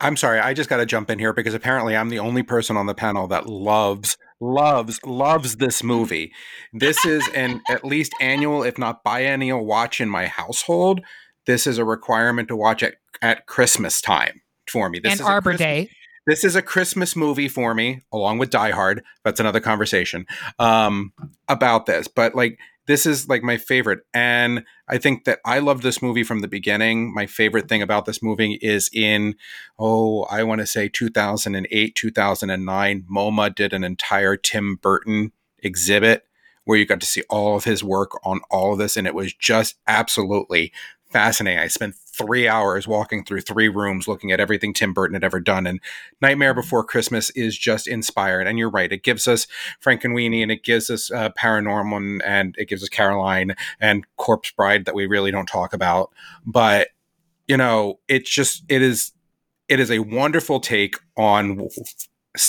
[0.00, 2.76] I'm sorry, I just got to jump in here because apparently I'm the only person
[2.76, 6.32] on the panel that loves, loves, loves this movie.
[6.72, 11.00] This is an at least annual, if not biennial, watch in my household.
[11.46, 14.98] This is a requirement to watch at, at Christmas time for me.
[14.98, 15.90] This and is Arbor Christmas- Day.
[16.26, 19.02] this is a Christmas movie for me, along with Die Hard.
[19.24, 20.26] That's another conversation
[20.58, 21.12] um,
[21.48, 22.06] about this.
[22.06, 26.24] But like, this is like my favorite, and I think that I love this movie
[26.24, 27.14] from the beginning.
[27.14, 29.36] My favorite thing about this movie is in,
[29.78, 33.06] oh, I want to say 2008, 2009.
[33.14, 36.24] MoMA did an entire Tim Burton exhibit
[36.64, 39.14] where you got to see all of his work on all of this, and it
[39.14, 40.72] was just absolutely
[41.10, 41.60] fascinating.
[41.60, 45.40] I spent three hours walking through three rooms looking at everything Tim Burton had ever
[45.40, 45.66] done.
[45.66, 45.80] And
[46.20, 46.60] Nightmare mm-hmm.
[46.60, 48.46] Before Christmas is just inspired.
[48.46, 49.46] And you're right, it gives us
[49.82, 54.84] Frankenweenie and it gives us uh, Paranorman and it gives us Coraline and Corpse Bride
[54.84, 56.10] that we really don't talk about.
[56.44, 56.88] But,
[57.46, 59.12] you know, it's just, it is.
[59.68, 61.68] It is a wonderful take on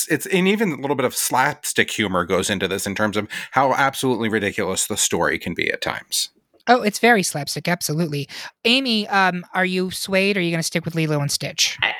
[0.10, 3.28] it's and even a little bit of slapstick humor goes into this in terms of
[3.52, 6.30] how absolutely ridiculous the story can be at times.
[6.70, 8.30] Oh, it's very slapstick, absolutely.
[8.64, 11.78] Amy, um, are you swayed or are you going to stick with Lilo and Stitch?
[11.82, 11.94] I,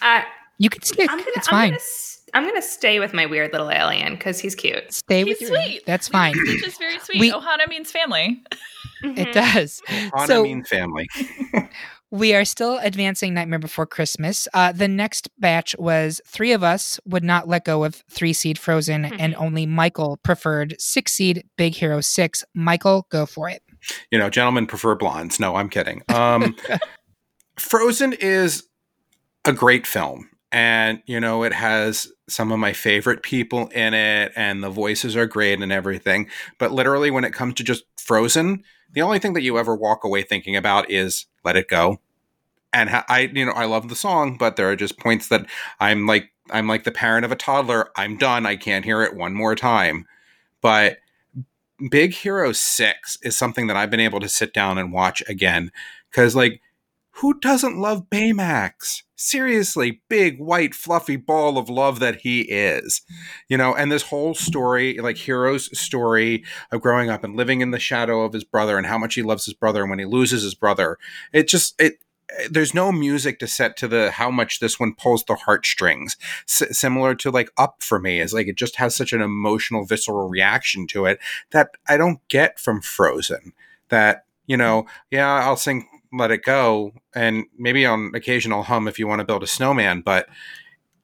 [0.00, 0.24] I,
[0.58, 1.10] you can stick.
[1.10, 1.76] I'm gonna, it's fine.
[2.34, 4.92] I'm gonna, stay with my weird little alien because he's cute.
[4.92, 5.72] Stay he's with sweet.
[5.72, 6.34] Your, that's fine.
[6.46, 7.20] Stitch is very sweet.
[7.20, 8.42] We, Ohana means family.
[9.02, 9.18] Mm-hmm.
[9.18, 9.82] It does.
[9.88, 11.08] Ohana so, means family.
[12.12, 14.46] We are still advancing Nightmare Before Christmas.
[14.52, 18.58] Uh, the next batch was three of us would not let go of three seed
[18.58, 19.16] Frozen, mm-hmm.
[19.18, 22.44] and only Michael preferred six seed Big Hero 6.
[22.52, 23.62] Michael, go for it.
[24.10, 25.40] You know, gentlemen prefer blondes.
[25.40, 26.02] No, I'm kidding.
[26.10, 26.54] Um,
[27.56, 28.68] Frozen is
[29.46, 30.28] a great film.
[30.52, 35.16] And, you know, it has some of my favorite people in it, and the voices
[35.16, 36.28] are great and everything.
[36.58, 40.04] But literally, when it comes to just Frozen, the only thing that you ever walk
[40.04, 42.00] away thinking about is let it go.
[42.72, 45.46] And I, you know, I love the song, but there are just points that
[45.78, 47.90] I'm like, I'm like the parent of a toddler.
[47.96, 48.46] I'm done.
[48.46, 50.06] I can't hear it one more time.
[50.60, 50.98] But
[51.90, 55.70] Big Hero 6 is something that I've been able to sit down and watch again.
[56.12, 56.60] Cause like,
[57.16, 59.02] who doesn't love Baymax?
[59.24, 63.02] Seriously, big, white, fluffy ball of love that he is.
[63.48, 67.70] You know, and this whole story, like Hero's story of growing up and living in
[67.70, 70.06] the shadow of his brother and how much he loves his brother and when he
[70.06, 70.98] loses his brother,
[71.32, 72.00] it just, it,
[72.50, 76.16] there's no music to set to the how much this one pulls the heartstrings
[76.48, 79.84] S- similar to like up for me is like it just has such an emotional
[79.84, 81.18] visceral reaction to it
[81.50, 83.52] that i don't get from frozen
[83.90, 88.88] that you know yeah i'll sing let it go and maybe on occasion i'll hum
[88.88, 90.28] if you want to build a snowman but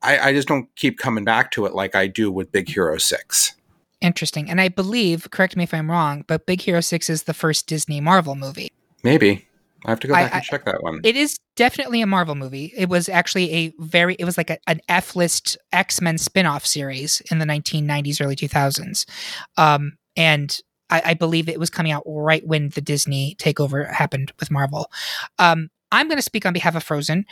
[0.00, 2.98] I, I just don't keep coming back to it like i do with big hero
[2.98, 3.54] 6
[4.00, 7.34] interesting and i believe correct me if i'm wrong but big hero 6 is the
[7.34, 8.70] first disney marvel movie
[9.02, 9.48] maybe
[9.84, 11.00] I have to go back I, and check that one.
[11.04, 12.72] It is definitely a Marvel movie.
[12.76, 16.46] It was actually a very, it was like a, an F list X Men spin
[16.46, 19.08] off series in the 1990s, early 2000s.
[19.56, 20.58] Um, and
[20.90, 24.90] I, I, believe it was coming out right when the Disney takeover happened with Marvel.
[25.38, 27.24] Um, I'm going to speak on behalf of Frozen.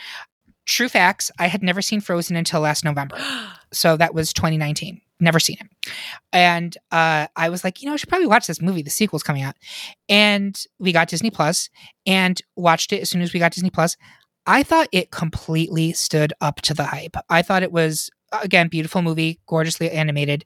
[0.65, 3.17] True facts, I had never seen Frozen until last November.
[3.73, 5.01] So that was 2019.
[5.19, 5.91] Never seen it.
[6.31, 8.81] And uh, I was like, you know, I should probably watch this movie.
[8.81, 9.55] The sequel's coming out.
[10.07, 11.69] And we got Disney Plus
[12.05, 13.97] and watched it as soon as we got Disney Plus.
[14.45, 17.17] I thought it completely stood up to the hype.
[17.29, 18.09] I thought it was
[18.41, 20.43] again beautiful movie gorgeously animated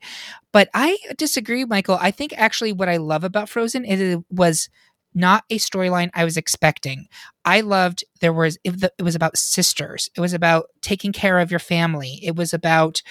[0.52, 4.68] but i disagree michael i think actually what i love about frozen is it was
[5.14, 7.06] not a storyline I was expecting.
[7.44, 10.08] I loved there was it, was about sisters.
[10.16, 12.18] It was about taking care of your family.
[12.22, 13.02] It was about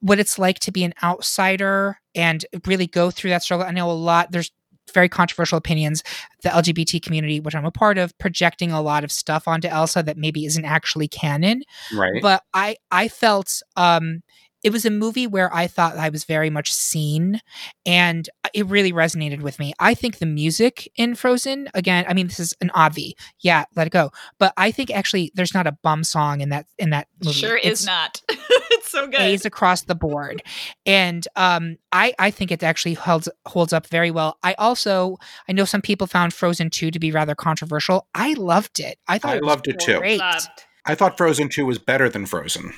[0.00, 3.66] what it's like to be an outsider and really go through that struggle.
[3.66, 4.50] I know a lot there's
[4.92, 6.02] very controversial opinions.
[6.42, 10.02] The LGBT community, which I'm a part of, projecting a lot of stuff onto Elsa
[10.02, 11.62] that maybe isn't actually canon.
[11.94, 12.20] Right.
[12.20, 14.22] But I I felt um
[14.64, 17.42] it was a movie where I thought I was very much seen
[17.84, 19.74] and it really resonated with me.
[19.78, 23.12] I think the music in Frozen, again, I mean, this is an obvi.
[23.40, 24.10] Yeah, let it go.
[24.38, 27.34] But I think actually there's not a bum song in that in that movie.
[27.34, 28.22] Sure it's is not.
[28.30, 29.20] it's so good.
[29.20, 30.42] A's across the board.
[30.86, 34.38] And um I I think it actually holds holds up very well.
[34.42, 38.08] I also I know some people found Frozen 2 to be rather controversial.
[38.14, 38.98] I loved it.
[39.06, 40.00] I thought I it loved it too.
[40.00, 40.48] Loved.
[40.86, 42.72] I thought Frozen 2 was better than Frozen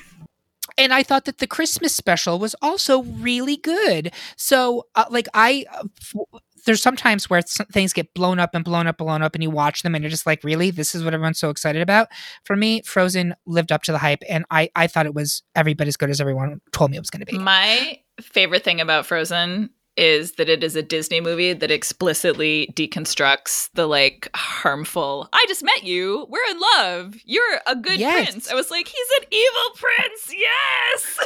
[0.77, 4.13] and I thought that the Christmas special was also really good.
[4.35, 8.97] So, uh, like, I uh, there's sometimes where things get blown up and blown up,
[8.97, 11.39] blown up, and you watch them and you're just like, really, this is what everyone's
[11.39, 12.09] so excited about.
[12.43, 15.73] For me, Frozen lived up to the hype, and I I thought it was every
[15.73, 17.37] bit as good as everyone told me it was going to be.
[17.37, 23.69] My favorite thing about Frozen is that it is a Disney movie that explicitly deconstructs
[23.73, 28.29] the like harmful, I just met you, we're in love, you're a good yes.
[28.29, 28.51] prince.
[28.51, 31.17] I was like, he's an evil prince, yes!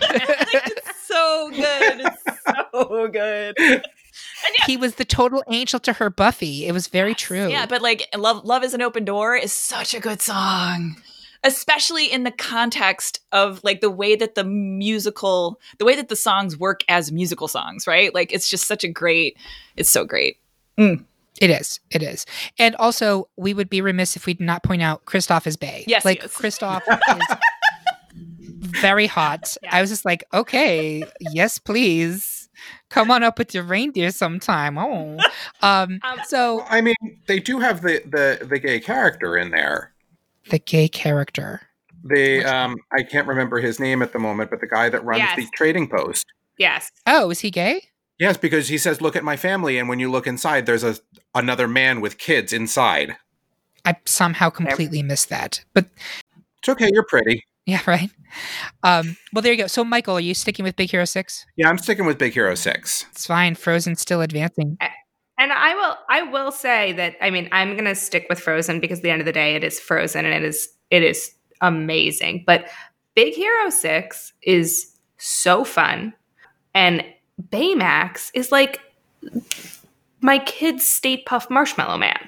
[0.02, 2.00] like, it's so good.
[2.00, 2.22] It's
[2.72, 3.54] so good.
[4.56, 6.66] Yeah, he was the total angel to her Buffy.
[6.66, 7.48] It was very true.
[7.48, 10.96] Yeah, but like love love is an open door is such a good song.
[11.44, 16.16] Especially in the context of like the way that the musical, the way that the
[16.16, 18.12] songs work as musical songs, right?
[18.14, 19.36] Like it's just such a great,
[19.76, 20.38] it's so great.
[20.78, 21.04] Mm.
[21.40, 21.80] It is.
[21.90, 22.26] It is.
[22.58, 25.84] And also, we would be remiss if we did not point out Kristoff is Bay.
[25.86, 26.22] Yes, like.
[26.22, 27.36] Kristoff is
[28.80, 29.56] very hot.
[29.62, 29.70] Yeah.
[29.76, 32.48] I was just like, okay, yes, please,
[32.88, 34.78] come on up with your reindeer sometime.
[34.78, 35.18] Oh,
[35.62, 36.94] um, Um, so I mean,
[37.26, 39.93] they do have the the the gay character in there.
[40.50, 41.62] The gay character.
[42.04, 45.20] The um, I can't remember his name at the moment, but the guy that runs
[45.20, 45.36] Yes.
[45.36, 46.26] the trading post.
[46.58, 46.90] Yes.
[47.06, 47.82] Oh, is he gay?
[48.18, 50.96] Yes, because he says, "Look at my family," and when you look inside, there's a
[51.34, 53.16] another man with kids inside.
[53.84, 55.64] I somehow completely missed that.
[55.74, 55.86] But
[56.58, 57.44] It's okay, you're pretty.
[57.66, 58.10] yeah, right.
[58.82, 59.66] Um, well, there you go.
[59.66, 61.44] So, Michael, are you sticking with Big Hero Six?
[61.56, 63.04] Yeah, I'm sticking with Big Hero Six.
[63.12, 63.54] It's fine.
[63.56, 64.76] Frozen's still advancing.
[65.36, 68.80] And I will I will say that I mean I'm going to stick with Frozen
[68.80, 71.34] because at the end of the day it is Frozen and it is it is
[71.60, 72.44] amazing.
[72.46, 72.68] But
[73.14, 76.14] Big Hero 6 is so fun
[76.74, 77.04] and
[77.48, 78.80] Baymax is like
[80.20, 82.18] my kid's Stay Puft Marshmallow Man.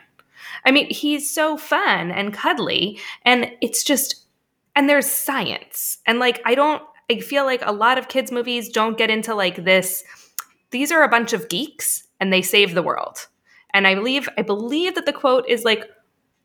[0.64, 4.24] I mean, he's so fun and cuddly and it's just
[4.74, 5.98] and there's science.
[6.06, 9.34] And like I don't I feel like a lot of kids movies don't get into
[9.34, 10.02] like this
[10.70, 13.26] these are a bunch of geeks and they save the world.
[13.74, 15.84] And I believe I believe that the quote is like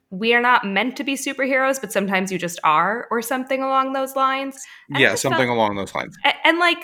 [0.09, 3.93] we are not meant to be superheroes, but sometimes you just are, or something along
[3.93, 4.57] those lines.
[4.89, 6.17] And Yeah, something felt- along those lines.
[6.25, 6.83] a- and like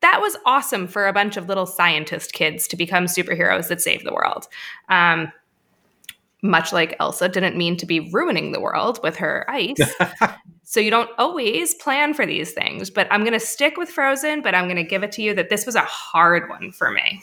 [0.00, 4.02] that was awesome for a bunch of little scientist kids to become superheroes that save
[4.02, 4.48] the world.
[4.88, 5.30] Um,
[6.42, 9.76] much like Elsa didn't mean to be ruining the world with her ice.
[10.64, 12.88] so you don't always plan for these things.
[12.88, 15.34] But I'm going to stick with Frozen, but I'm going to give it to you
[15.34, 17.22] that this was a hard one for me.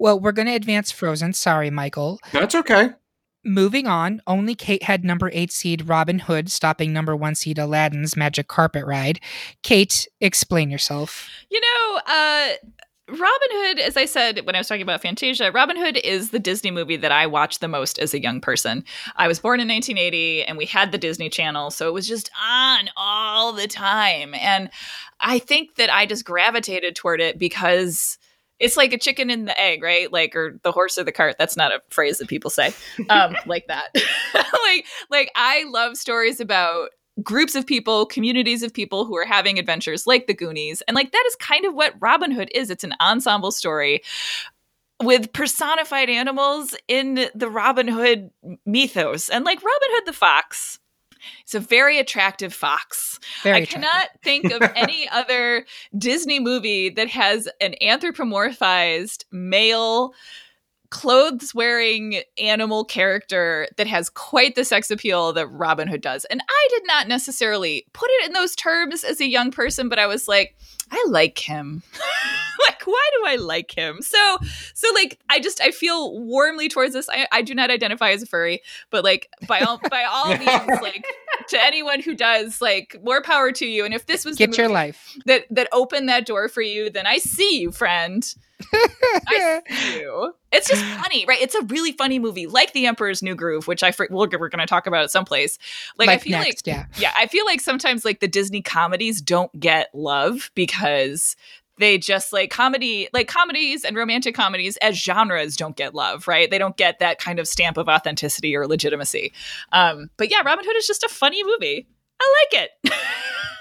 [0.00, 1.34] Well, we're going to advance Frozen.
[1.34, 2.18] Sorry, Michael.
[2.32, 2.92] That's okay.
[3.44, 8.16] Moving on, only Kate had number eight seed Robin Hood, stopping number one seed Aladdin's
[8.16, 9.20] Magic Carpet Ride.
[9.62, 11.28] Kate, explain yourself.
[11.50, 12.48] You know, uh,
[13.08, 16.38] Robin Hood, as I said when I was talking about Fantasia, Robin Hood is the
[16.38, 18.84] Disney movie that I watched the most as a young person.
[19.16, 22.30] I was born in 1980 and we had the Disney Channel, so it was just
[22.42, 24.34] on all the time.
[24.34, 24.70] And
[25.20, 28.18] I think that I just gravitated toward it because
[28.60, 30.12] it's like a chicken and the egg, right?
[30.12, 31.36] Like, or the horse or the cart.
[31.38, 32.72] That's not a phrase that people say
[33.08, 33.88] um, like that.
[34.34, 36.90] like, like I love stories about
[37.22, 40.82] groups of people, communities of people who are having adventures like the Goonies.
[40.82, 42.70] And like that is kind of what Robin Hood is.
[42.70, 44.02] It's an ensemble story
[45.02, 48.30] with personified animals in the Robin Hood
[48.66, 49.30] mythos.
[49.30, 50.78] And like Robin Hood the Fox,
[51.42, 53.18] it's a very attractive fox.
[53.42, 53.90] Very I attractive.
[53.90, 55.64] cannot think of any other
[55.96, 60.14] Disney movie that has an anthropomorphized male
[60.90, 66.24] clothes wearing animal character that has quite the sex appeal that Robin Hood does.
[66.26, 69.98] And I did not necessarily put it in those terms as a young person, but
[69.98, 70.56] I was like,
[70.90, 71.82] I like him.
[72.68, 74.02] like, why do I like him?
[74.02, 74.38] So,
[74.74, 77.08] so like, I just I feel warmly towards this.
[77.08, 80.82] I, I do not identify as a furry, but like by all by all means,
[80.82, 81.06] like
[81.48, 83.84] to anyone who does, like more power to you.
[83.84, 85.16] And if this was the Get your life.
[85.26, 88.34] that that opened that door for you, then I see you, friend.
[88.72, 90.34] I see you.
[90.52, 91.40] It's just funny, right?
[91.40, 94.48] It's a really funny movie, like The Emperor's New Groove, which I fr- we're, we're
[94.48, 95.58] going to talk about at some place.
[95.96, 96.86] Like, I feel like yeah.
[96.96, 101.36] yeah, I feel like sometimes like the Disney comedies don't get love because
[101.78, 106.50] they just like comedy, like comedies and romantic comedies as genres don't get love, right?
[106.50, 109.32] They don't get that kind of stamp of authenticity or legitimacy.
[109.72, 111.88] Um, but yeah, Robin Hood is just a funny movie.
[112.20, 112.70] I like it.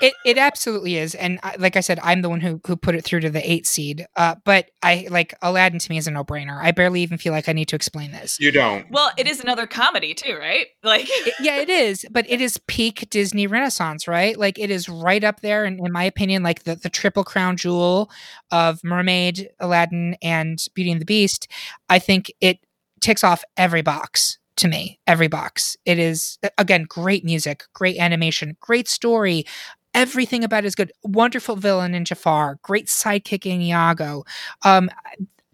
[0.02, 2.96] It it absolutely is, and I, like I said, I'm the one who who put
[2.96, 4.08] it through to the eight seed.
[4.16, 6.58] Uh, but I like Aladdin to me is a no brainer.
[6.58, 8.40] I barely even feel like I need to explain this.
[8.40, 8.90] You don't.
[8.92, 10.68] well, it is another comedy too, right?
[10.86, 14.40] Like, It- yeah, it is, but it is peak Disney Renaissance, right?
[14.40, 17.58] Like it is right up there, and in my opinion, like the the triple crown
[17.58, 18.10] jewel
[18.52, 21.50] of Mermaid, Aladdin, and Beauty and the Beast.
[21.90, 22.60] I think it
[23.02, 25.00] ticks off every box to me.
[25.08, 25.76] Every box.
[25.86, 29.46] It is again great music, great animation, great story.
[29.94, 30.92] Everything about it is good.
[31.04, 32.60] Wonderful villain in Jafar.
[32.62, 34.24] Great sidekick in Iago.
[34.64, 34.90] Um,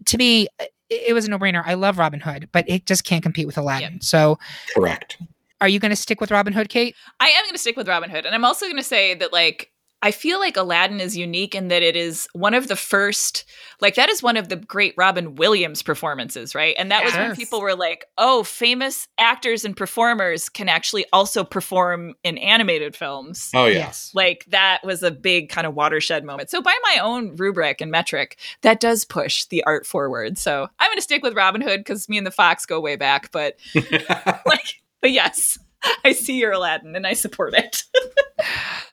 [0.04, 0.72] to me, it,
[1.08, 1.62] it was a no brainer.
[1.64, 4.00] I love Robin Hood, but it just can't compete with Aladdin.
[4.00, 4.38] So
[4.74, 5.16] Correct.
[5.60, 6.94] are you going to stick with Robin Hood, Kate?
[7.18, 8.26] I am going to stick with Robin Hood.
[8.26, 9.72] And I'm also going to say that, like,
[10.06, 13.44] I feel like Aladdin is unique in that it is one of the first,
[13.80, 16.76] like, that is one of the great Robin Williams performances, right?
[16.78, 21.42] And that was when people were like, oh, famous actors and performers can actually also
[21.42, 23.50] perform in animated films.
[23.52, 23.66] Oh.
[23.66, 24.12] Yes.
[24.14, 26.50] Like, that was a big kind of watershed moment.
[26.50, 30.38] So, by my own rubric and metric, that does push the art forward.
[30.38, 32.94] So, I'm going to stick with Robin Hood because me and the Fox go way
[32.94, 33.32] back.
[33.32, 35.58] But, like, but yes.
[36.04, 37.82] I see your Aladdin and I support it.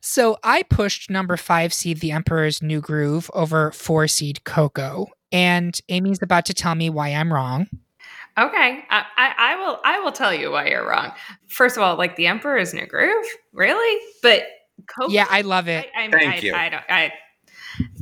[0.05, 5.07] So I pushed number five seed The Emperor's New Groove over four seed Coco.
[5.31, 7.67] And Amy's about to tell me why I'm wrong.
[8.37, 9.79] Okay, I, I, I will.
[9.83, 11.13] I will tell you why you're wrong.
[11.47, 14.01] First of all, like the Emperor's New Groove, really?
[14.21, 14.43] But
[14.87, 15.87] Coco, Yeah, I love it.
[15.97, 16.53] I, I, Thank I, you.
[16.53, 16.83] I don't.
[16.89, 17.13] I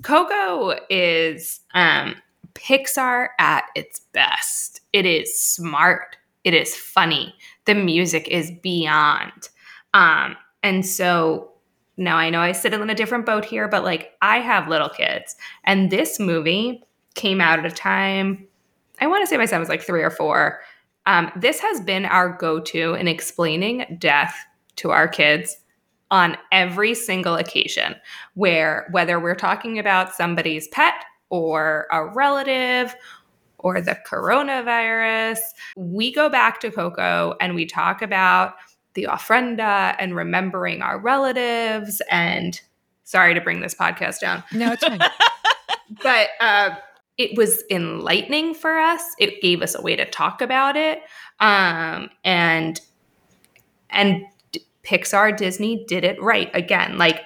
[0.04, 2.16] Coco is um,
[2.54, 4.82] Pixar at its best.
[4.92, 6.18] It is smart.
[6.44, 7.36] It is funny.
[7.66, 9.50] The music is beyond.
[9.94, 11.52] Um, and so
[11.98, 14.90] now I know I sit in a different boat here, but like I have little
[14.90, 16.84] kids, and this movie
[17.16, 18.48] came out at a time.
[19.00, 20.62] I want to say my son was like three or four.
[21.06, 24.36] Um, this has been our go-to in explaining death
[24.78, 25.58] to our kids
[26.12, 27.96] on every single occasion
[28.36, 30.94] where whether we're talking about somebody's pet
[31.30, 32.96] or a relative
[33.62, 35.40] or the coronavirus
[35.76, 38.56] we go back to coco and we talk about
[38.94, 42.62] the ofrenda and remembering our relatives and
[43.04, 45.00] sorry to bring this podcast down No, it's fine.
[46.04, 46.76] but uh,
[47.18, 49.04] it was enlightening for us.
[49.20, 51.02] It gave us a way to talk about it,
[51.40, 52.80] um, and
[53.90, 54.26] and
[54.84, 56.98] Pixar Disney did it right again.
[56.98, 57.22] Like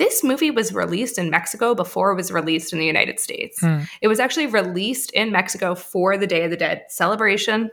[0.00, 3.60] this movie was released in Mexico before it was released in the United States.
[3.60, 3.80] Hmm.
[4.00, 7.70] It was actually released in Mexico for the Day of the Dead celebration,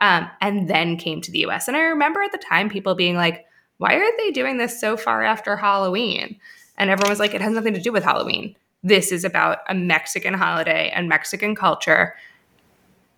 [0.00, 1.68] um, and then came to the U.S.
[1.68, 3.46] And I remember at the time people being like,
[3.78, 6.38] "Why are they doing this so far after Halloween?"
[6.76, 9.74] And everyone was like, "It has nothing to do with Halloween." this is about a
[9.76, 12.16] Mexican holiday and Mexican culture.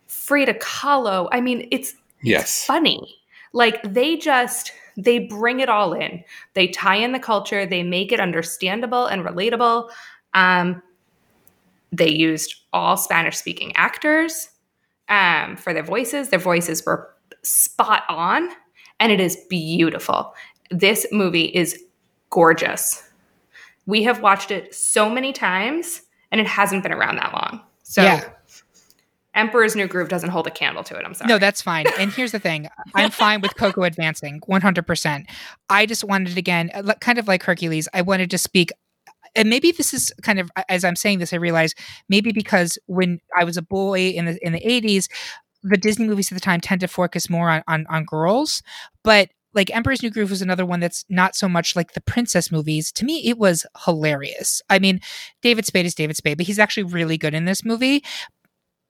[0.08, 2.64] Frida Kahlo, I mean, it's Yes.
[2.66, 3.16] funny.
[3.54, 6.22] Like they just they bring it all in.
[6.54, 9.90] They tie in the culture, they make it understandable and relatable.
[10.34, 10.82] Um,
[11.92, 14.48] they used all Spanish speaking actors
[15.08, 16.28] um, for their voices.
[16.30, 18.48] Their voices were spot on,
[19.00, 20.34] and it is beautiful.
[20.70, 21.80] This movie is
[22.30, 23.02] gorgeous.
[23.86, 27.60] We have watched it so many times, and it hasn't been around that long.
[27.82, 28.28] So, Yeah.
[29.34, 31.04] Emperor's New Groove doesn't hold a candle to it.
[31.04, 31.28] I'm sorry.
[31.28, 31.86] No, that's fine.
[31.98, 35.24] And here's the thing I'm fine with Coco advancing 100%.
[35.68, 38.70] I just wanted, again, uh, kind of like Hercules, I wanted to speak.
[39.36, 41.74] And maybe this is kind of as I'm saying this, I realize
[42.08, 45.08] maybe because when I was a boy in the in the 80s,
[45.64, 48.62] the Disney movies at the time tend to focus more on on, on girls.
[49.02, 52.52] But like Emperor's New Groove was another one that's not so much like the princess
[52.52, 52.92] movies.
[52.92, 54.60] To me, it was hilarious.
[54.68, 55.00] I mean,
[55.42, 58.04] David Spade is David Spade, but he's actually really good in this movie.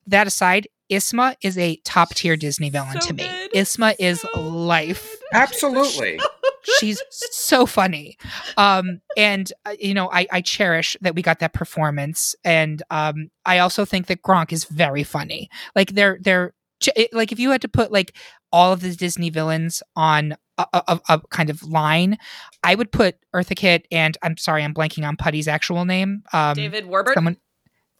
[0.06, 3.22] That aside, Yzma is a top tier Disney villain So to me.
[3.24, 3.52] good.
[3.52, 5.16] Yzma is So life.
[5.32, 6.20] Absolutely.
[6.78, 8.16] She's so funny.
[8.56, 12.34] Um, and uh, you know, I, I cherish that we got that performance.
[12.44, 15.48] And um, I also think that Kronk is very funny.
[15.76, 16.54] Like they're they're
[16.96, 18.14] it- like if you had to put like
[18.52, 22.16] all of the Disney villains on a, a, a kind of line,
[22.62, 26.22] I would put Eartha Kitt and I'm sorry, I'm blanking on Putty's actual name.
[26.32, 27.14] Um, David Warbert.
[27.14, 27.36] Someone.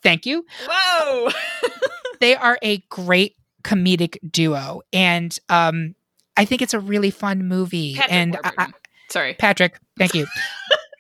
[0.05, 0.45] Thank you.
[0.71, 1.31] Whoa.
[2.21, 3.35] they are a great
[3.65, 5.95] comedic duo and um
[6.37, 8.73] i think it's a really fun movie Patrick and I- I-
[9.09, 9.33] Sorry.
[9.35, 10.27] patrick thank you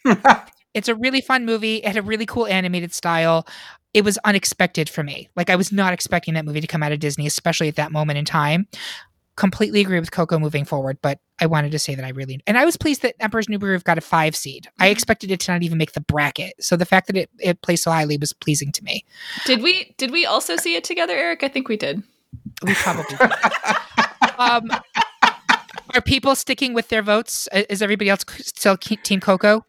[0.74, 3.46] it's a really fun movie it had a really cool animated style
[3.92, 6.90] it was unexpected for me like i was not expecting that movie to come out
[6.90, 8.66] of disney especially at that moment in time
[9.36, 12.56] completely agree with coco moving forward but i wanted to say that i really and
[12.56, 15.50] i was pleased that emperor's new groove got a five seed i expected it to
[15.50, 18.32] not even make the bracket so the fact that it, it placed so highly was
[18.32, 19.04] pleasing to me
[19.44, 21.42] Did we did we also see it together, Eric?
[21.42, 22.02] I think we did.
[22.62, 23.16] We probably.
[24.38, 24.70] um,
[25.94, 27.48] are people sticking with their votes?
[27.52, 29.64] Is everybody else still Team Coco?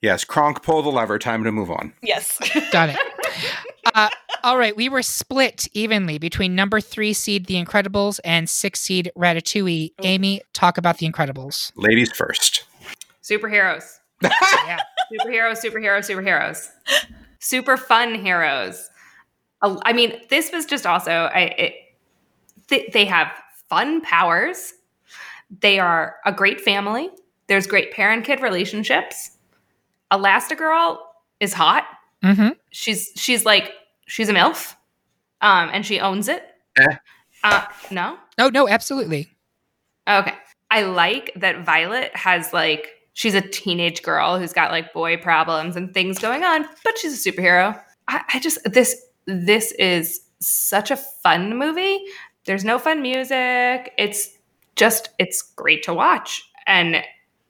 [0.00, 0.24] yes.
[0.24, 1.18] Kronk, pull the lever.
[1.18, 1.92] Time to move on.
[2.02, 2.38] Yes.
[2.72, 2.96] Got it.
[3.94, 4.08] Uh,
[4.42, 9.10] all right, we were split evenly between number three seed The Incredibles and six seed
[9.16, 9.92] Ratatouille.
[10.02, 11.72] Amy, talk about The Incredibles.
[11.76, 12.64] Ladies first.
[13.22, 13.98] superheroes.
[14.22, 14.80] Yeah.
[15.12, 16.68] superheroes, superheroes, superheroes.
[17.38, 18.88] Super fun heroes.
[19.62, 21.74] I mean, this was just also I, it,
[22.68, 23.30] th- they have
[23.68, 24.72] fun powers.
[25.60, 27.10] They are a great family.
[27.46, 29.30] There's great parent-kid relationships.
[30.10, 30.98] Elastigirl
[31.40, 31.84] is hot.
[32.22, 33.72] Hmm She's she's like
[34.06, 34.74] she's a milf,
[35.40, 36.42] um, and she owns it.
[36.78, 36.96] Eh.
[37.44, 39.28] Uh, no, Oh no, absolutely.
[40.08, 40.32] Okay.
[40.70, 45.16] I I like that Violet has like she's a teenage girl who's got like boy
[45.16, 47.80] problems and things going on, but she's a superhero.
[48.08, 52.04] I, I just this this is such a fun movie.
[52.44, 53.92] There's no fun music.
[53.96, 54.30] It's
[54.76, 57.02] just it's great to watch and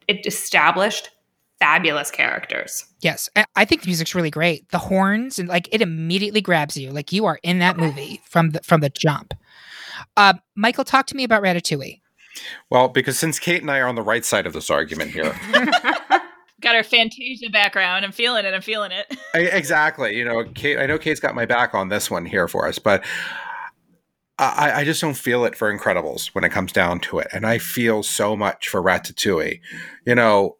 [0.06, 1.10] it established
[1.58, 2.84] fabulous characters.
[3.00, 4.68] Yes, I- I think the music's really great.
[4.70, 8.50] The horns and like it immediately grabs you, like you are in that movie from
[8.50, 9.34] the from the jump.
[10.16, 12.00] Uh, Michael, talk to me about Ratatouille.
[12.70, 15.34] Well, because since Kate and I are on the right side of this argument here,
[16.62, 18.04] Got our Fantasia background.
[18.04, 18.54] I'm feeling it.
[18.54, 19.14] I'm feeling it.
[19.34, 20.16] I, exactly.
[20.16, 20.78] You know, Kate.
[20.78, 23.04] I know Kate's got my back on this one here for us, but
[24.38, 27.46] I, I just don't feel it for Incredibles when it comes down to it, and
[27.46, 29.60] I feel so much for Ratatouille.
[30.06, 30.55] You know,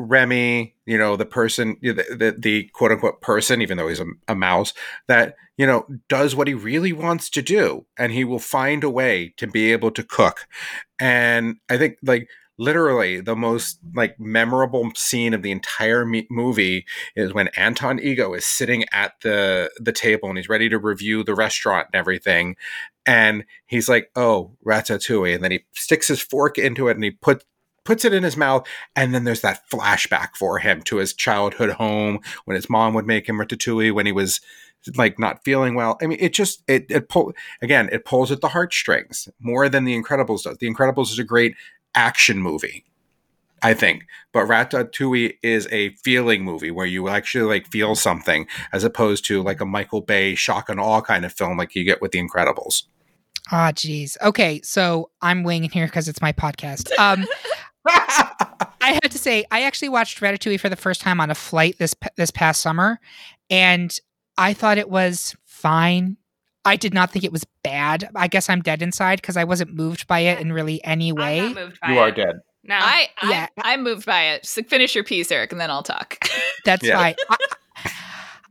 [0.00, 0.74] Remy.
[0.86, 4.34] You know, the person, the, the, the quote unquote person, even though he's a, a
[4.34, 4.72] mouse,
[5.06, 8.90] that you know does what he really wants to do, and he will find a
[8.90, 10.46] way to be able to cook.
[10.98, 12.28] And I think like
[12.60, 16.84] literally the most like memorable scene of the entire me- movie
[17.16, 21.24] is when Anton Ego is sitting at the the table and he's ready to review
[21.24, 22.56] the restaurant and everything
[23.06, 27.10] and he's like oh ratatouille and then he sticks his fork into it and he
[27.10, 27.44] put
[27.84, 31.70] puts it in his mouth and then there's that flashback for him to his childhood
[31.70, 34.40] home when his mom would make him ratatouille when he was
[34.96, 35.98] like not feeling well.
[36.02, 39.84] I mean, it just it it pull again, it pulls at the heartstrings more than
[39.84, 40.58] the Incredibles does.
[40.58, 41.54] The Incredibles is a great
[41.94, 42.84] action movie,
[43.62, 48.84] I think, but Ratatouille is a feeling movie where you actually like feel something as
[48.84, 52.00] opposed to like a Michael Bay shock and awe kind of film like you get
[52.00, 52.84] with the Incredibles.
[53.50, 54.16] Ah, geez.
[54.22, 56.90] Okay, so I'm winging here because it's my podcast.
[56.98, 57.26] Um,
[57.86, 61.76] I have to say, I actually watched Ratatouille for the first time on a flight
[61.78, 62.98] this this past summer,
[63.48, 63.96] and
[64.38, 66.16] I thought it was fine.
[66.64, 68.08] I did not think it was bad.
[68.14, 71.16] I guess I'm dead inside because I wasn't moved by it in really any I'm
[71.16, 71.40] way.
[71.40, 72.16] not moved by you are it.
[72.16, 72.36] dead.
[72.64, 72.74] No.
[72.76, 73.46] I, I Yeah.
[73.62, 74.44] I'm moved by it.
[74.44, 76.18] So finish your piece, Eric, and then I'll talk.
[76.66, 76.96] That's Yeah.
[76.98, 77.14] fine.
[77.30, 77.36] I,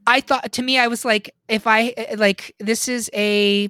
[0.07, 3.69] I thought to me, I was like, if I eh, like, this is a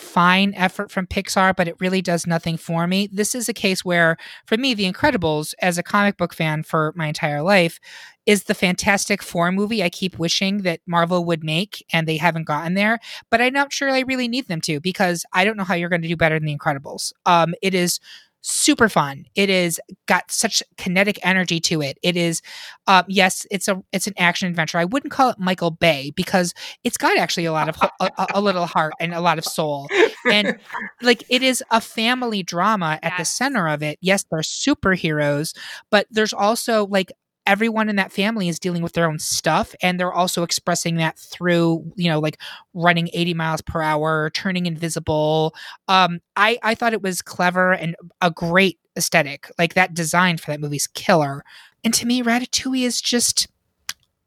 [0.00, 3.08] fine effort from Pixar, but it really does nothing for me.
[3.12, 6.92] This is a case where, for me, The Incredibles, as a comic book fan for
[6.96, 7.78] my entire life,
[8.26, 12.44] is the Fantastic Four movie I keep wishing that Marvel would make, and they haven't
[12.44, 12.98] gotten there.
[13.30, 15.88] But I'm not sure I really need them to because I don't know how you're
[15.88, 17.12] going to do better than The Incredibles.
[17.26, 18.00] Um, it is
[18.42, 19.24] super fun.
[19.34, 21.98] It is got such kinetic energy to it.
[22.02, 22.42] It is,
[22.86, 24.78] um, yes, it's a it's an action adventure.
[24.78, 28.40] I wouldn't call it Michael Bay because it's got actually a lot of a, a,
[28.40, 29.88] little heart and a lot of soul.
[30.30, 30.58] And
[31.02, 33.98] like it is a family drama at the center of it.
[34.00, 35.56] Yes, they're superheroes,
[35.90, 37.12] but there's also like
[37.50, 41.18] everyone in that family is dealing with their own stuff and they're also expressing that
[41.18, 42.40] through you know like
[42.74, 45.52] running 80 miles per hour turning invisible
[45.88, 50.52] um i i thought it was clever and a great aesthetic like that design for
[50.52, 51.44] that movie's killer
[51.82, 53.48] and to me ratatouille is just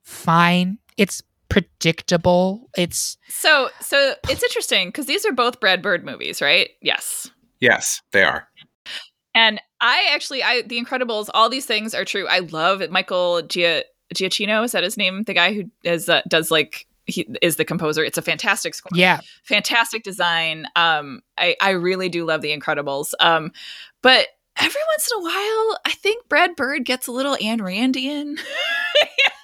[0.02, 6.42] fine it's predictable it's so so it's interesting because these are both Brad Bird movies,
[6.42, 6.72] right?
[6.82, 7.30] Yes.
[7.60, 8.48] Yes, they are.
[9.36, 12.26] And I actually, I The Incredibles, all these things are true.
[12.28, 12.90] I love it.
[12.90, 13.84] Michael Gia,
[14.16, 15.24] Giacchino, is that his name?
[15.24, 18.04] The guy who is uh, does like he is the composer.
[18.04, 18.98] It's a fantastic score.
[18.98, 20.66] yeah fantastic design.
[20.76, 23.14] Um, I I really do love The Incredibles.
[23.20, 23.52] Um,
[24.02, 24.28] but
[24.58, 28.40] every once in a while, I think Brad Bird gets a little Ayn Randian.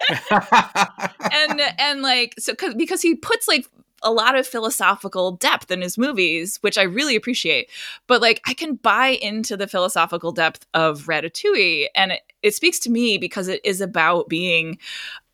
[1.33, 3.67] and and like so cause, because he puts like
[4.03, 7.69] a lot of philosophical depth in his movies which i really appreciate.
[8.07, 12.79] But like i can buy into the philosophical depth of ratatouille and it, it speaks
[12.79, 14.77] to me because it is about being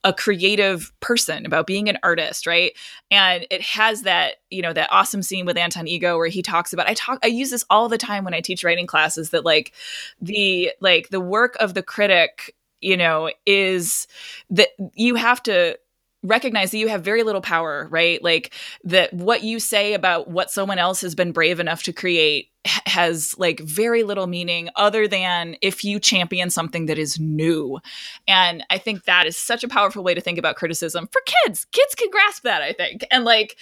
[0.03, 2.73] a creative person about being an artist right?
[3.09, 6.71] And it has that you know that awesome scene with anton ego where he talks
[6.73, 9.43] about i talk i use this all the time when i teach writing classes that
[9.43, 9.73] like
[10.21, 14.07] the like the work of the critic you know is
[14.49, 15.77] that you have to
[16.25, 18.23] recognize that you have very little power right?
[18.23, 18.53] Like
[18.83, 22.49] that what you say about what someone else has been brave enough to create
[22.85, 27.79] has like very little meaning other than if you champion something that is new.
[28.27, 31.65] And i think that is such a powerful way to think about criticism for kids.
[31.71, 33.05] Kids can grasp that i think.
[33.11, 33.57] And like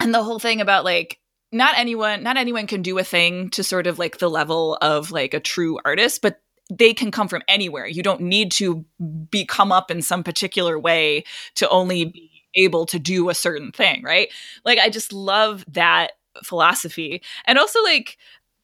[0.00, 1.20] and the whole thing about like
[1.52, 5.12] not anyone not anyone can do a thing to sort of like the level of
[5.12, 6.40] like a true artist but
[6.70, 8.84] they can come from anywhere you don't need to
[9.30, 13.72] be come up in some particular way to only be able to do a certain
[13.72, 14.28] thing right
[14.64, 16.12] like i just love that
[16.42, 18.16] philosophy and also like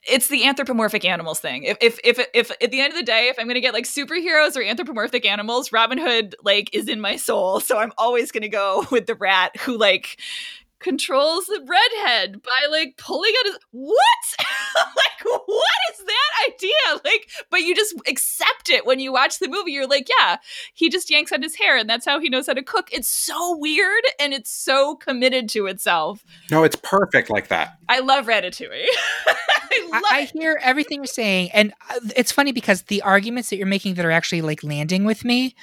[0.05, 1.65] it's the anthropomorphic animals thing.
[1.65, 3.85] If, if if if at the end of the day, if I'm gonna get like
[3.85, 7.61] superheroes or anthropomorphic animals, Robin Hood like is in my soul.
[7.61, 10.19] So I'm always gonna go with the rat who like
[10.81, 13.99] controls the redhead by like pulling out his what?
[14.97, 17.01] like what is that idea?
[17.05, 19.73] Like, but you just accept it when you watch the movie.
[19.73, 20.39] You're like, yeah,
[20.75, 22.89] he just yanks on his hair, and that's how he knows how to cook.
[22.93, 26.25] It's so weird, and it's so committed to itself.
[26.51, 27.77] No, it's perfect like that.
[27.89, 28.87] I love Ratatouille.
[29.73, 33.51] I love I, I hear everything you're saying, and uh, it's funny because the arguments
[33.51, 35.55] that you're making that are actually like landing with me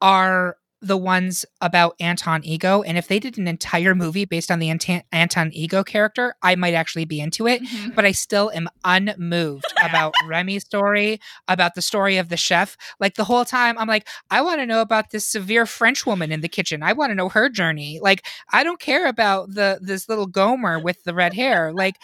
[0.00, 2.82] are the ones about Anton Ego.
[2.82, 6.56] And if they did an entire movie based on the Anton, Anton Ego character, I
[6.56, 7.62] might actually be into it.
[7.62, 7.94] Mhm.
[7.94, 12.76] But I still am unmoved about Remy's story, about the story of the chef.
[12.98, 16.32] Like the whole time, I'm like, I want to know about this severe French woman
[16.32, 16.82] in the kitchen.
[16.82, 18.00] I want to know her journey.
[18.02, 21.96] Like, I don't care about the this little Gomer with the red hair, like,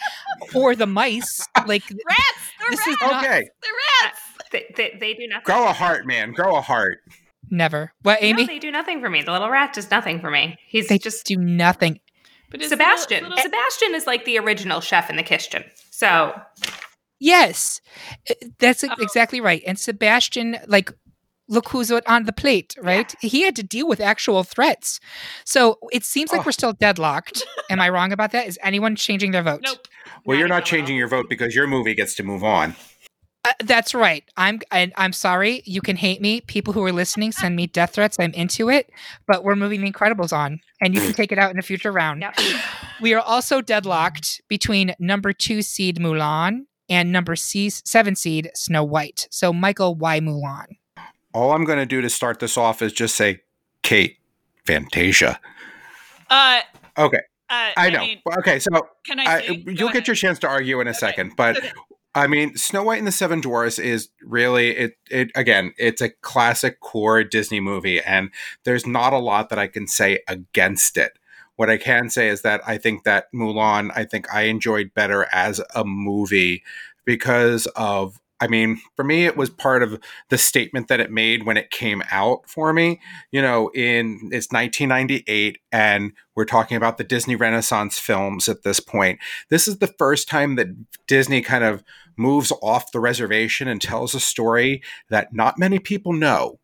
[0.55, 1.45] or the mice.
[1.67, 1.99] Like, Rats!
[2.59, 3.71] They're This is not- Okay, They're
[4.03, 4.19] rats!
[4.51, 5.43] They, they, they do nothing.
[5.45, 6.31] grow a heart, man.
[6.31, 6.99] Grow a heart.
[7.51, 7.93] Never.
[8.01, 8.43] What, Amy?
[8.43, 9.21] No, they do nothing for me.
[9.21, 10.57] The little rat does nothing for me.
[10.67, 11.99] He's they just just do nothing.
[12.51, 13.23] But Sebastian.
[13.23, 15.63] little- little- Sebastian is like the original chef in the kitchen.
[15.91, 16.33] So
[17.19, 17.81] Yes,
[18.29, 18.87] Uh, that's Oh.
[18.99, 19.61] exactly right.
[19.67, 20.89] And Sebastian, like,
[21.49, 23.13] look who's on the plate, right?
[23.21, 24.99] He had to deal with actual threats.
[25.43, 26.43] So it seems like Oh.
[26.45, 27.43] we're still deadlocked.
[27.69, 28.47] Am I wrong about that?
[28.47, 29.61] Is anyone changing their vote?
[29.63, 29.85] nope.
[30.25, 32.43] Well, you're Not not even a changing your vote because your movie gets to move
[32.43, 32.75] on.
[33.49, 34.23] Uh, that's right.
[34.37, 35.63] I'm and I'm sorry.
[35.65, 36.41] You can hate me.
[36.41, 38.17] People who are listening send me death threats.
[38.19, 38.91] I'm into it.
[39.27, 41.91] But we're moving The Incredibles on, and you can take it out in a future
[41.91, 42.21] round.
[42.21, 42.35] Yep.
[43.01, 48.83] We are also deadlocked between number two seed Mulan and number C- seven seed Snow
[48.83, 49.29] White.
[49.31, 50.65] So Michael, why Mulan?
[51.33, 53.39] All I'm going to do to start this off is just say,
[53.83, 54.17] Kate,
[54.65, 55.39] Fantasia.
[56.29, 56.59] Uh,
[56.97, 57.19] Okay,
[57.49, 58.01] uh, I know.
[58.01, 58.69] mean, okay, so
[59.05, 59.23] can I?
[59.25, 59.93] I, you'll ahead.
[59.93, 61.71] get your chance to argue in a second, but Okay.
[62.15, 64.97] I mean, Snow White and the Seven Dwarfs is really it.
[65.11, 68.31] It again, it's a classic core Disney movie, and
[68.63, 71.19] there's not a lot that I can say against it.
[71.55, 75.27] What I can say is that I think that Mulan, I think I enjoyed better
[75.31, 76.63] as a movie
[77.05, 78.19] because of.
[78.41, 81.71] I mean, for me, it was part of the statement that it made when it
[81.71, 83.01] came out for me.
[83.31, 88.79] You know, in it's 1998, and we're talking about the Disney Renaissance films at this
[88.79, 89.19] point
[89.49, 90.67] this is the first time that
[91.07, 91.83] Disney kind of
[92.17, 96.59] moves off the reservation and tells a story that not many people know.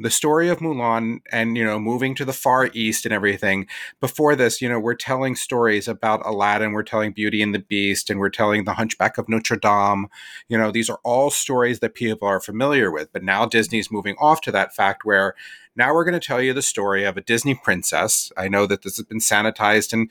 [0.00, 3.66] The story of Mulan and, you know, moving to the Far East and everything.
[4.00, 8.08] Before this, you know, we're telling stories about Aladdin, we're telling Beauty and the Beast,
[8.08, 10.08] and we're telling The Hunchback of Notre Dame.
[10.48, 13.12] You know, these are all stories that people are familiar with.
[13.12, 15.34] But now Disney's moving off to that fact where
[15.76, 18.32] now we're going to tell you the story of a Disney princess.
[18.38, 20.10] I know that this has been sanitized and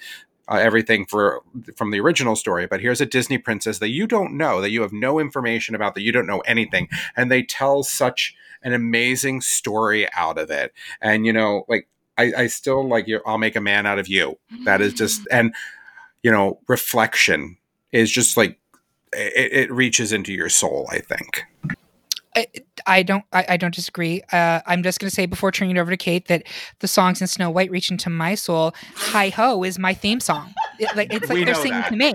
[0.49, 1.41] uh, everything for
[1.75, 4.81] from the original story but here's a disney princess that you don't know that you
[4.81, 9.41] have no information about that you don't know anything and they tell such an amazing
[9.41, 11.87] story out of it and you know like
[12.17, 15.21] i, I still like you i'll make a man out of you that is just
[15.31, 15.53] and
[16.23, 17.57] you know reflection
[17.91, 18.59] is just like
[19.13, 21.43] it, it reaches into your soul i think
[22.35, 22.45] I,
[22.85, 24.21] I don't I, I don't disagree.
[24.31, 26.43] Uh, I'm just gonna say before turning it over to Kate that
[26.77, 28.73] the songs in Snow White reach into my soul.
[28.95, 30.53] Hi ho is my theme song.
[30.77, 31.89] It- like it's We like they're singing that.
[31.89, 32.13] to me.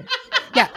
[0.54, 0.68] Yeah.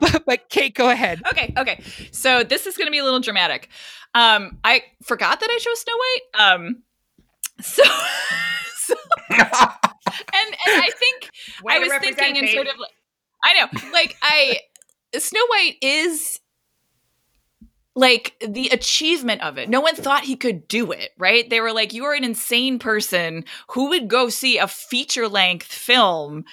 [0.12, 1.22] but, but Kate, go ahead.
[1.30, 1.82] Okay, okay.
[2.10, 3.68] So this is going to be a little dramatic.
[4.14, 6.48] Um, I forgot that I chose Snow White.
[6.58, 6.82] Um,
[7.60, 7.82] so,
[8.76, 8.94] so
[10.08, 11.30] and and I think
[11.62, 12.54] Way I was thinking in Kate.
[12.54, 12.90] sort of like,
[13.44, 14.60] I know, like I
[15.18, 16.39] Snow White is
[18.00, 19.68] like the achievement of it.
[19.68, 21.48] No one thought he could do it, right?
[21.48, 25.70] They were like, you are an insane person who would go see a feature length
[25.70, 26.44] film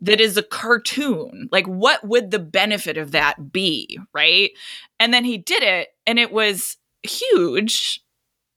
[0.00, 1.48] that is a cartoon.
[1.52, 4.50] Like, what would the benefit of that be, right?
[4.98, 8.02] And then he did it, and it was huge.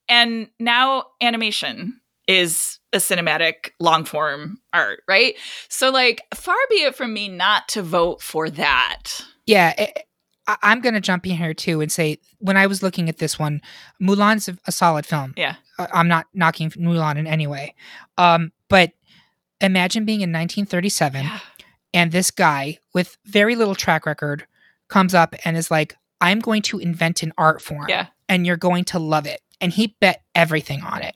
[0.09, 5.35] And now animation is a cinematic long form art, right?
[5.67, 9.23] So, like, far be it from me not to vote for that.
[9.45, 9.73] Yeah,
[10.49, 13.17] I- I, I'm gonna jump in here too and say when I was looking at
[13.19, 13.61] this one,
[14.01, 15.33] Mulan's a, a solid film.
[15.37, 15.55] Yeah.
[15.77, 17.75] I- I'm not knocking Mulan in any way,
[18.17, 18.91] um, but
[19.61, 21.39] imagine being in 1937 Yeah.
[21.93, 24.45] and this guy with very little track record
[24.87, 28.07] comes up and is like, "I'm going to invent an art form, Yeah.
[28.27, 31.15] and you're going to love it." And he bet everything on it.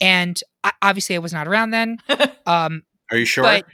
[0.00, 1.98] And I, obviously, I was not around then.
[2.46, 3.64] Um, are you sure but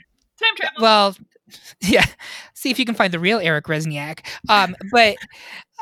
[0.41, 0.81] Time travel.
[0.81, 1.15] well,
[1.81, 2.05] yeah.
[2.53, 4.25] See if you can find the real Eric Rezsnyak.
[4.49, 5.15] Um, but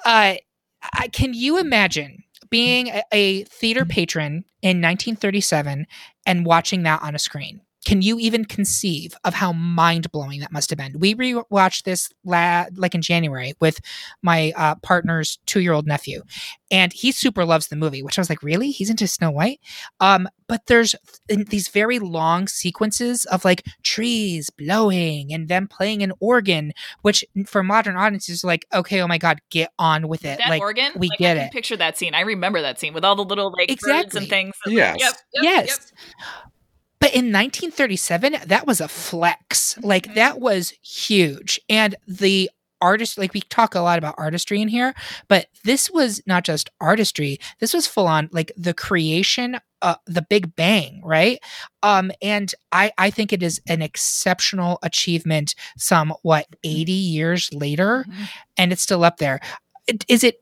[0.05, 0.35] uh,
[0.93, 5.87] I, can you imagine being a, a theater patron in 1937
[6.25, 7.61] and watching that on a screen?
[7.85, 10.97] Can you even conceive of how mind blowing that must have been?
[10.99, 13.79] We rewatched this la- like in January with
[14.21, 16.21] my uh, partner's two year old nephew,
[16.71, 18.01] and he super loves the movie.
[18.01, 18.71] Which I was like, really?
[18.71, 19.59] He's into Snow White?
[19.99, 20.95] Um, but there's
[21.27, 27.63] these very long sequences of like trees blowing and them playing an organ, which for
[27.63, 30.37] modern audiences, is like, okay, oh my god, get on with it.
[30.37, 31.53] That like, organ, we like, get I can it.
[31.53, 32.15] Picture that scene.
[32.15, 34.19] I remember that scene with all the little like birds Exactly.
[34.19, 34.55] and things.
[34.65, 34.97] Yes.
[34.99, 35.13] Yep.
[35.33, 35.67] yep yes.
[35.67, 36.43] Yep.
[37.03, 39.77] But in 1937, that was a flex.
[39.83, 40.15] Like Mhm.
[40.15, 41.59] that was huge.
[41.69, 42.49] And the
[42.79, 44.93] artist, like we talk a lot about artistry in here,
[45.27, 47.39] but this was not just artistry.
[47.59, 51.39] This was full on like the creation, uh, the Big Bang, right?
[51.81, 55.55] Um, and I, I think it is an exceptional achievement.
[55.77, 58.29] Some what 80 years later, Mhm.
[58.55, 59.41] and it's still up there
[60.07, 60.41] is it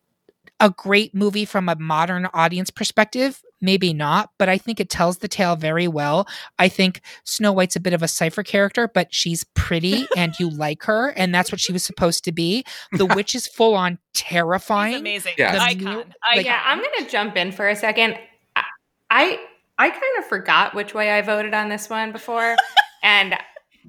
[0.60, 3.42] a great movie from a modern audience perspective?
[3.64, 6.28] Maybe not, but I think it tells the tale very well.
[6.58, 10.50] I think Snow White's a bit of a cipher character, but she's pretty and you
[10.50, 12.64] like her, and that's what she was supposed to be.
[12.94, 14.96] The witch is full on He's terrifying.
[14.96, 15.34] amazing.
[15.38, 15.60] Yes.
[15.62, 15.84] Icon.
[15.84, 16.14] mu- Icon.
[16.36, 18.18] like- Yeah, I'm gonna jump in for a second.
[18.56, 18.64] I
[19.10, 19.40] I,
[19.78, 22.56] I kind of forgot which way I voted on this one before,
[23.04, 23.36] and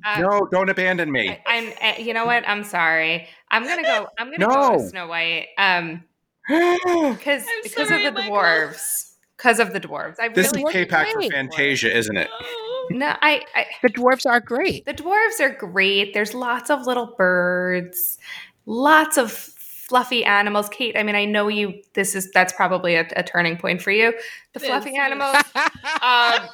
[0.05, 1.31] uh, no, don't abandon me.
[1.31, 1.73] I, I'm.
[1.99, 2.47] Uh, you know what?
[2.49, 3.29] I'm sorry.
[3.51, 4.09] I'm gonna go.
[4.19, 5.47] I'm gonna go with Snow White.
[5.59, 6.03] Um,
[6.49, 8.35] because because of the Michael.
[8.37, 9.12] dwarves.
[9.43, 10.21] Because of the dwarves.
[10.21, 11.33] I this really is K-Pack for great.
[11.33, 12.29] Fantasia, isn't it?
[12.91, 13.17] no.
[13.23, 14.85] I, I The dwarves are great.
[14.85, 16.15] the dwarves are great.
[16.15, 18.19] There's lots of little birds,
[18.67, 20.69] lots of fluffy animals.
[20.69, 21.83] Kate, I mean, I know you.
[21.95, 24.13] This is that's probably a, a turning point for you.
[24.53, 24.99] The It fluffy is.
[25.01, 25.37] animals.
[26.03, 26.49] Um,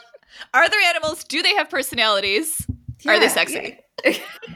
[0.54, 1.24] Are there animals?
[1.24, 2.66] Do they have personalities?
[3.06, 3.54] Are they sexy?
[3.54, 3.74] yeah.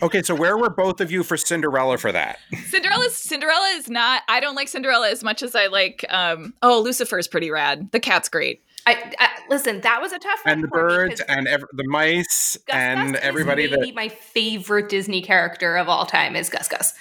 [0.02, 2.38] Okay, so where were both of you for Cinderella for that?
[2.66, 4.22] Cinderella's Cinderella is not.
[4.28, 6.04] I don't like Cinderella as much as I like.
[6.08, 7.90] Um, oh, Lucifer's pretty rad.
[7.92, 8.62] The cat's great.
[8.86, 9.80] I, I listen.
[9.82, 12.56] That was a tough one And the for me birds 'cause and ev- the mice
[12.66, 16.66] Gus and Gus everybody is that my favorite Disney character of all time is Gus
[16.66, 16.92] Gus.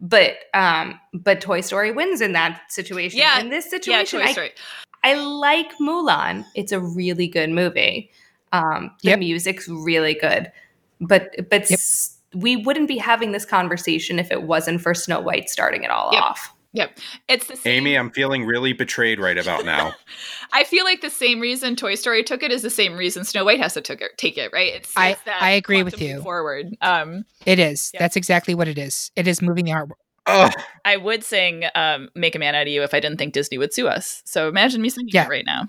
[0.00, 3.18] But um, but Toy Story wins in that situation.
[3.20, 4.50] Yeah, in this situation Yeah, situation, Toy I, Story.
[5.04, 6.44] I like Mulan.
[6.56, 8.10] It's a really good movie.
[8.52, 9.18] Um, the Yep.
[9.20, 10.50] music's really good,
[11.00, 11.78] but but Yep.
[11.78, 15.90] s- we wouldn't be having this conversation if it wasn't for Snow White starting it
[15.90, 16.22] all Yep.
[16.22, 16.52] off.
[16.74, 17.78] Yep, it's the same.
[17.78, 19.94] Amy, I'm feeling really betrayed right about now.
[20.52, 23.42] I feel like the same reason Toy Story took it is the same reason Snow
[23.46, 24.50] White has to took it, take it.
[24.52, 24.74] Right?
[24.74, 26.20] It's, I- it's I agree with you.
[26.20, 26.76] Forward.
[26.82, 27.90] Um, It is.
[27.94, 28.00] Yeah.
[28.00, 29.10] That's exactly what it is.
[29.16, 29.88] It is moving the art.
[30.26, 30.52] Ugh.
[30.84, 33.56] I would sing um, "Make a Man Out of You" if I didn't think Disney
[33.56, 34.20] would sue us.
[34.26, 35.24] So imagine me singing Yeah.
[35.24, 35.68] it right now.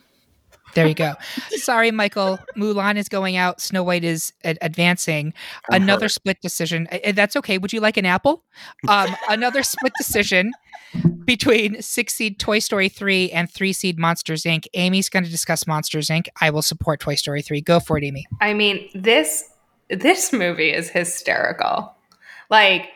[0.75, 1.13] There you go.
[1.49, 2.39] Sorry, Michael.
[2.55, 3.61] Mulan is going out.
[3.61, 5.33] Snow White is ad- advancing.
[5.71, 6.11] I'm another hurt.
[6.11, 6.87] split decision.
[6.91, 7.57] Uh, That's okay.
[7.57, 8.43] Would you like an apple?
[8.87, 10.51] Um, another split decision
[11.25, 14.65] between six seed Toy Story 3 and three seed Monsters Inc.
[14.73, 16.27] Amy's going to discuss Monsters Inc.
[16.41, 17.61] I will support Toy Story 3.
[17.61, 18.25] Go for it, Amy.
[18.41, 19.49] I mean, this
[19.89, 21.95] this movie is hysterical.
[22.49, 22.89] Like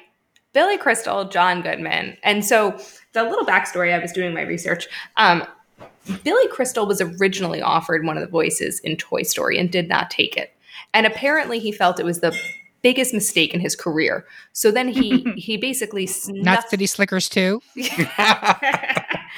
[0.54, 2.18] Billy Crystal, John Goodman.
[2.24, 2.80] And so
[3.14, 4.88] the little backstory, I was doing my research.
[5.18, 5.44] Um,
[6.24, 10.10] Billy Crystal was originally offered one of the voices in Toy Story and did not
[10.10, 10.54] take it.
[10.94, 12.38] And apparently he felt it was the
[12.82, 14.26] biggest mistake in his career.
[14.52, 17.62] So then he he basically Not snuck City Slickers 2.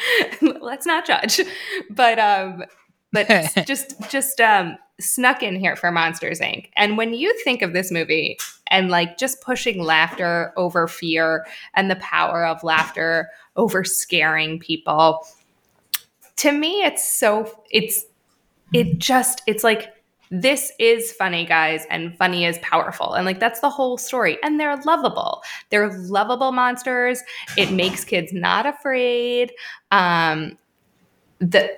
[0.61, 1.41] let's not judge
[1.89, 2.63] but um
[3.11, 3.27] but
[3.65, 7.91] just just um snuck in here for monsters inc and when you think of this
[7.91, 8.37] movie
[8.67, 15.25] and like just pushing laughter over fear and the power of laughter over scaring people
[16.37, 18.05] to me it's so it's
[18.73, 19.95] it just it's like
[20.31, 23.13] this is funny guys and funny is powerful.
[23.13, 24.37] And like that's the whole story.
[24.43, 25.43] And they're lovable.
[25.69, 27.21] They're lovable monsters.
[27.57, 29.53] It makes kids not afraid.
[29.91, 30.57] Um
[31.39, 31.69] the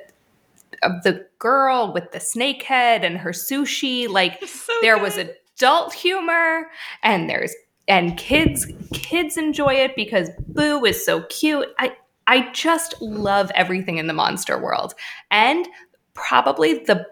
[0.84, 5.94] of the girl with the snake head and her sushi like So there was adult
[5.94, 6.68] humor
[7.04, 7.54] and there's
[7.88, 11.68] and kids kids enjoy it because boo is so cute.
[11.80, 11.96] I
[12.28, 14.94] i just love everything in the monster world
[15.32, 15.68] and
[16.14, 17.06] probably the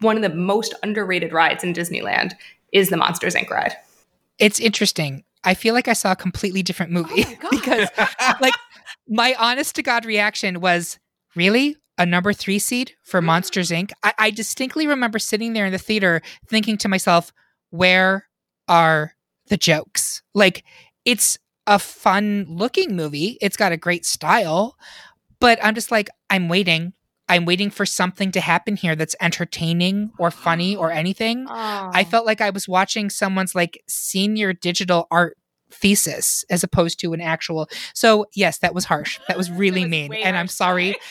[0.00, 2.32] one of the most underrated rides in disneyland
[2.72, 3.74] is the monsters inc ride
[4.38, 5.24] It's interesting.
[5.44, 7.50] I feel like I saw a completely different movie my God.
[7.50, 7.88] because
[8.40, 8.54] like
[9.08, 10.98] my honest to God reaction was
[11.34, 13.24] really a number three seed for Mm.
[13.26, 13.90] Monsters Inc.
[14.02, 17.32] I, I distinctly remember sitting there in the theater thinking to myself,
[17.70, 18.26] where
[18.68, 19.14] are
[19.48, 20.22] the jokes?
[20.34, 20.64] Like
[21.04, 23.38] it's a fun looking movie.
[23.40, 24.76] It's got a great style,
[25.40, 26.92] but I'm just like, I'm waiting.
[27.28, 31.46] I'm waiting for something to happen here that's entertaining or funny or anything.
[31.48, 35.38] I felt like I was watching someone's like senior digital art
[35.70, 37.68] thesis as opposed to an actual.
[37.94, 39.18] So yes, that was harsh.
[39.28, 40.96] That was really was mean, and I'm harsh, sorry.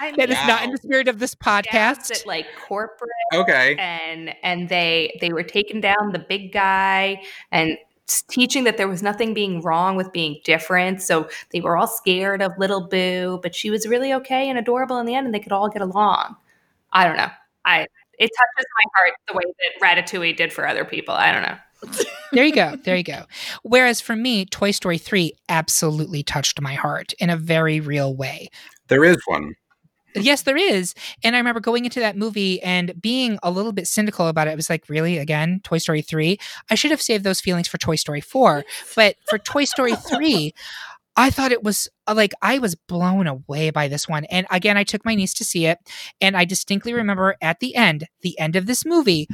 [0.00, 2.10] I That is not in the spirit of this podcast.
[2.10, 3.76] at like corporate Okay.
[3.78, 8.88] and and they they were taking down the big guy and s- teaching that there
[8.88, 13.38] was nothing being wrong with being different so they were all scared of little boo
[13.42, 15.82] but she was really okay and adorable in the end and they could all get
[15.82, 16.36] along
[16.92, 17.30] i don't know
[17.64, 17.86] i
[18.18, 21.56] it touches my heart the way that ratatouille did for other people i don't know
[22.32, 22.76] There you go.
[22.76, 23.24] There you go.
[23.62, 28.48] Whereas for me, Toy Story 3 absolutely touched my heart in a very real way.
[28.88, 29.54] There is one.
[30.14, 30.94] Yes, there is.
[31.24, 34.52] And I remember going into that movie and being a little bit cynical about it.
[34.52, 35.18] It was like, really?
[35.18, 36.38] Again, Toy Story 3?
[36.70, 38.64] I should have saved those feelings for Toy Story 4.
[38.94, 40.52] But for Toy Story 3,
[41.16, 44.24] I thought it was uh, like I was blown away by this one.
[44.26, 45.78] And again, I took my niece to see it.
[46.20, 49.28] And I distinctly remember at the end, the end of this movie,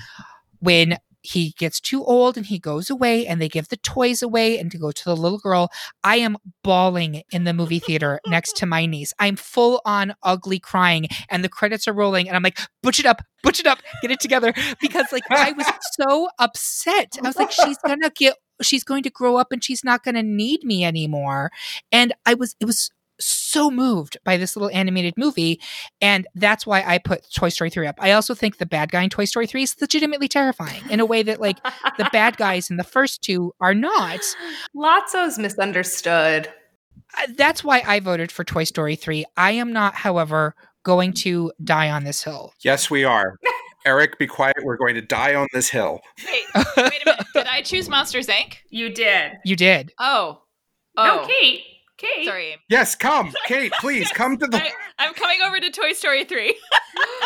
[0.61, 4.59] when he gets too old and he goes away and they give the toys away
[4.59, 5.71] and to go to the little girl.
[6.05, 9.13] I am bawling in the movie theater next to my niece.
[9.19, 13.07] I'm full on ugly crying and the credits are rolling and I'm like, butch it
[13.07, 14.53] up, butch it up, get it together.
[14.81, 15.67] Because like I was
[16.01, 17.17] so upset.
[17.23, 20.23] I was like, she's gonna get she's going to grow up and she's not gonna
[20.23, 21.51] need me anymore.
[21.93, 22.91] And I was it was
[23.21, 25.61] so moved by this little animated movie.
[26.01, 27.97] And that's why I put Toy Story 3 up.
[28.01, 31.07] I also think the bad guy in Toy Story 3 is legitimately terrifying in a
[31.07, 31.63] way that like
[31.97, 34.21] the bad guys in the first two are not.
[34.77, 36.49] lotso's misunderstood
[37.19, 39.25] Uh, That's why I voted for Toy Story 3.
[39.37, 40.55] I am not, however,
[40.85, 42.53] going to die on this hill.
[42.63, 43.37] Yes, we are.
[43.87, 44.57] Eric, be quiet.
[44.63, 46.01] We're going to die on this hill.
[46.27, 47.27] Wait, wait a minute.
[47.33, 48.57] Did I choose Monsters Inc?
[48.69, 49.93] you did You did.
[49.99, 50.43] Oh.
[50.97, 51.05] Oh.
[51.23, 51.63] no kate
[51.99, 52.57] kate Sorry.
[52.69, 53.33] Yes, come.
[53.47, 54.57] Kate, please come to the.
[54.57, 56.57] I, I'm coming over to Toy Story 3.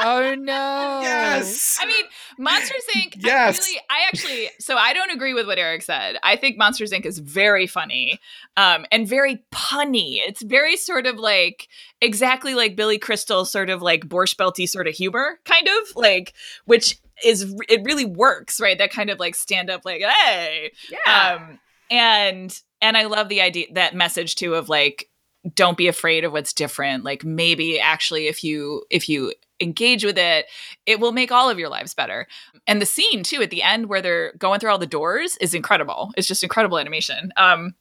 [0.05, 1.01] Oh no.
[1.03, 1.79] Yes.
[1.81, 2.05] I mean,
[2.39, 3.15] Monsters Inc.
[3.19, 3.59] Yes.
[3.59, 6.17] I really, I actually, so I don't agree with what Eric said.
[6.23, 7.07] I think Monsters Inc.
[7.07, 8.19] is very funny,
[8.57, 10.21] um, and very punny.
[10.27, 11.69] It's very sort of like
[12.01, 16.35] exactly like Billy Crystal, sort of like Borscht Belty sort of humor, kind of like,
[16.65, 18.77] which is it really works, right?
[18.79, 21.59] That kind of like stand up, like hey, yeah um,
[21.91, 25.09] and and I love the idea that message too of like
[25.55, 27.05] don't be afraid of what's different.
[27.05, 30.47] Like maybe actually if you if you engage with it
[30.87, 32.27] it will make all of your lives better.
[32.67, 35.55] And the scene too at the end where they're going through all the doors is
[35.55, 36.13] incredible.
[36.17, 37.33] It's just incredible animation.
[37.37, 37.75] Um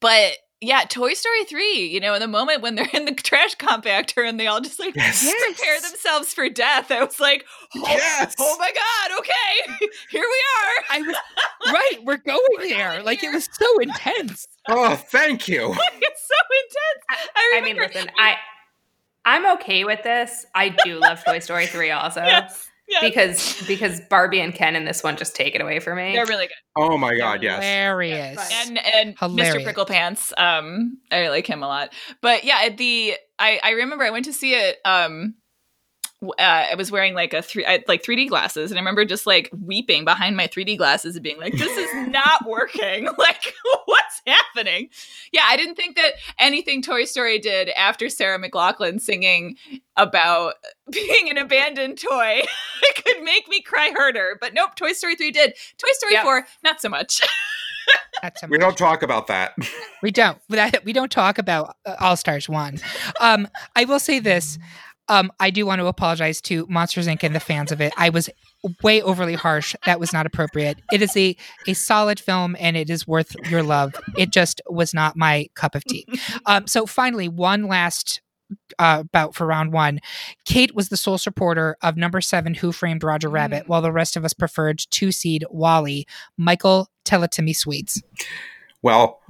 [0.00, 3.56] but yeah toy story 3 you know in the moment when they're in the trash
[3.56, 5.22] compactor and they all just like Yes.
[5.46, 7.44] prepare themselves for death i was like
[7.76, 8.34] oh, Yes.
[8.38, 11.16] oh my god okay here we are I was
[11.72, 12.04] right.
[12.04, 13.02] We're going there.
[13.02, 14.46] Like it was so intense.
[14.68, 15.70] Oh, thank you.
[15.74, 17.30] it's so intense.
[17.36, 18.34] I, i mean listen i
[19.24, 23.02] i'm okay with this i do love toy story 3 also yes, yes.
[23.02, 26.26] because because barbie and ken in this one just take it away for me they're
[26.26, 26.56] really good.
[26.76, 27.62] Oh my God, yes.
[27.62, 28.50] Hilarious.
[28.66, 29.56] And and Hilarious.
[29.56, 29.64] Mr.
[29.64, 31.92] Prickle Pants, um, I like him a lot.
[32.22, 34.78] But yeah, the I I remember I went to see it.
[34.84, 35.34] Um, w-
[36.22, 39.26] uh, I was wearing like a three I, like 3D glasses, and I remember just
[39.26, 43.04] like weeping behind my 3D glasses and being like, "This is not working.
[43.18, 43.54] like,
[43.86, 44.90] what's happening?"
[45.32, 49.56] Yeah, I didn't think that anything Toy Story did after Sarah McLachlan singing
[49.96, 50.54] about
[50.90, 52.42] being an abandoned toy
[52.96, 54.36] could make me cry harder.
[54.40, 55.54] But nope, Toy Story 3 did.
[55.78, 56.24] Toy Story Yep.
[56.24, 57.20] 4, not so much.
[58.22, 59.54] That's We don't talk about that.
[60.02, 60.38] We don't.
[60.84, 62.78] We don't talk about uh, All Stars One.
[63.20, 64.58] Um, I will say this.
[65.10, 67.24] Um, I do want to apologize to Monsters Inc.
[67.24, 67.92] and the fans of it.
[67.96, 68.30] I was
[68.82, 69.74] way overly harsh.
[69.84, 70.78] That was not appropriate.
[70.92, 71.36] It is a
[71.66, 73.94] a solid film and it is worth your love.
[74.16, 76.06] It just was not my cup of tea.
[76.46, 78.20] Um, so finally, one last
[78.78, 80.00] uh, bout for round one.
[80.44, 84.16] Kate was the sole supporter of number seven, Who Framed Roger Rabbit, while the rest
[84.16, 86.06] of us preferred two seed WALL-E.
[86.36, 88.00] Michael, tell it to me, sweets.
[88.82, 89.20] Well,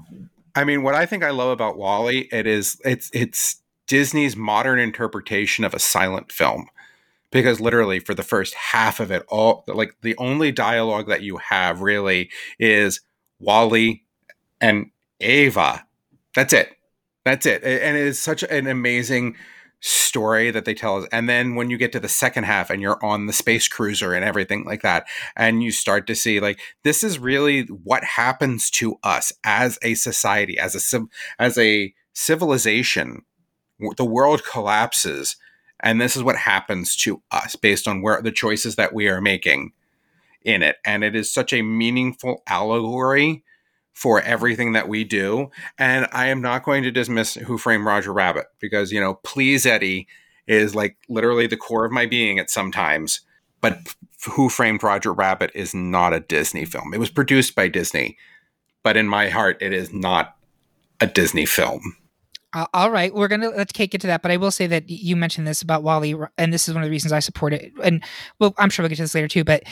[0.55, 3.60] I mean, what I think I love about WALL-E, it is it's it's
[3.91, 6.69] Disney's modern interpretation of a silent film.
[7.33, 11.39] Because literally for the first half of it, all like the only dialogue that you
[11.39, 13.01] have really is
[13.41, 14.05] WALL-E
[14.61, 15.87] and Ava.
[16.37, 16.77] That's it.
[17.25, 17.63] That's it.
[17.65, 19.37] And it is such an amazing
[19.81, 21.09] story that they tell us.
[21.11, 24.13] And then when you get to the second half and you're on the space cruiser
[24.13, 28.71] and everything like that, and you start to see like this is really what happens
[28.71, 31.01] to us as a society, as a
[31.39, 33.23] as a civilization.
[33.97, 35.37] The world collapses,
[35.81, 39.21] and this is what happens to us based on where the choices that we are
[39.21, 39.73] making
[40.43, 40.77] in it.
[40.85, 43.45] And it is such a meaningful allegory
[43.93, 45.51] for everything that we do.
[45.79, 49.67] And I am not going to dismiss Who Framed Roger Rabbit because, you know, please
[49.67, 50.07] Eddie
[50.47, 53.21] is like literally the core of my being at sometimes.
[53.61, 53.95] But
[54.33, 56.95] Who Framed Roger Rabbit is not a Disney film.
[56.95, 58.17] It was produced by Disney,
[58.83, 60.37] but in my heart, it is not
[61.01, 61.97] a Disney film.
[62.53, 64.91] Uh, all right, we're gonna let Kate get to that, but I will say that
[64.91, 67.73] you mentioned this about WALL-E, and this is one of the reasons I support it.
[67.83, 68.03] And
[68.41, 69.45] well, I'm sure we'll get to this later too.
[69.45, 69.63] But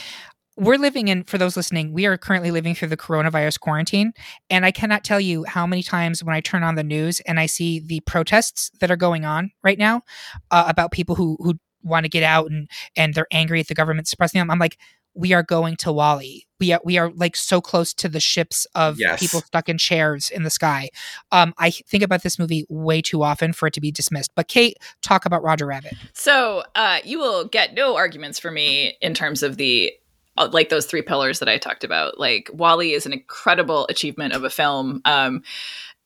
[0.55, 4.13] we're living in, for those listening, we are currently living through the coronavirus quarantine,
[4.49, 7.39] and I cannot tell you how many times when I turn on the news and
[7.39, 10.03] I see the protests that are going on right now
[10.51, 13.75] uh, about people who who want to get out and and they're angry at the
[13.75, 14.51] government suppressing them.
[14.51, 14.77] I'm like,
[15.13, 16.45] we are going to WALL-E.
[16.59, 19.19] We are we are like so close to the ships of Yes.
[19.19, 20.89] people stuck in chairs in the sky.
[21.31, 24.31] Um, I think about this movie way too often for it to be dismissed.
[24.35, 25.93] But Kate, talk about Roger Rabbit.
[26.13, 29.93] So uh, you will get no arguments for me in terms of the
[30.37, 32.19] uh, like those three pillars that I talked about.
[32.19, 35.01] Like WALL-E is an incredible achievement of a film.
[35.05, 35.43] Um,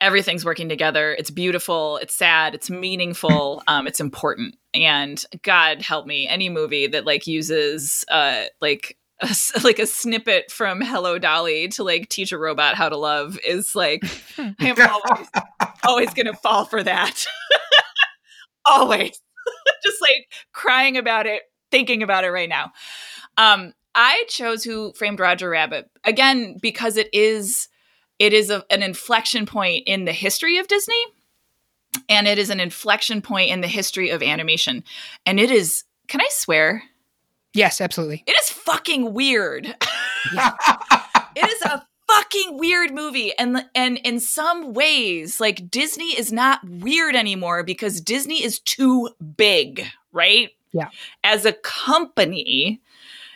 [0.02, 1.14] everything's working together.
[1.14, 1.98] It's beautiful.
[1.98, 2.56] It's sad.
[2.56, 3.64] It's meaningful.
[3.74, 4.56] Um, it's important.
[4.74, 9.30] And God help me, any movie that like uses uh, like a,
[9.64, 13.76] like a snippet from Hello Dolly to like teach a robot how to love is
[13.76, 14.04] like
[14.38, 15.28] I'm always
[15.84, 17.26] always gonna fall for that.
[18.66, 19.22] always.
[19.84, 22.72] Just like crying about it, thinking about it right now.
[23.38, 27.68] Um, I chose Who Framed Roger Rabbit again because it is
[28.24, 31.04] it is a, an inflection point in the history of Disney,
[32.08, 34.84] and it is an inflection point in the history of animation,
[35.26, 35.84] and it is.
[36.08, 36.84] Can I swear?
[37.54, 38.24] Yes, absolutely.
[38.26, 39.66] It is fucking weird.
[39.76, 46.60] it is a fucking weird movie and and in some ways like Disney is not
[46.68, 50.50] weird anymore because Disney is too big, right?
[50.74, 50.90] Yeah.
[51.24, 52.82] As a company,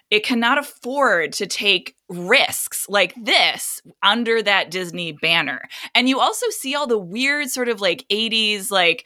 [0.10, 5.64] it cannot afford to take risks like this under that Disney banner.
[5.94, 9.06] And you also see all the weird sort of like 80s like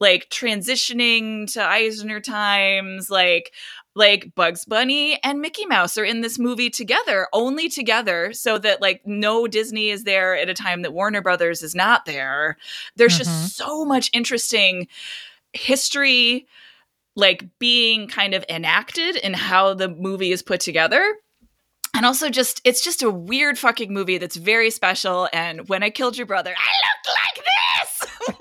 [0.00, 3.52] like transitioning to Eisner times like
[3.96, 8.80] like Bugs Bunny and Mickey Mouse are in this movie together, only together, so that
[8.80, 12.56] like no Disney is there at a time that Warner Brothers is not there.
[12.94, 13.18] There's Mhm.
[13.18, 14.86] just so much interesting
[15.52, 16.46] history
[17.18, 21.16] like being kind of enacted in how the movie is put together.
[21.94, 25.90] And also just it's just a weird fucking movie that's very special and when I
[25.90, 27.44] killed your brother, I looked like this.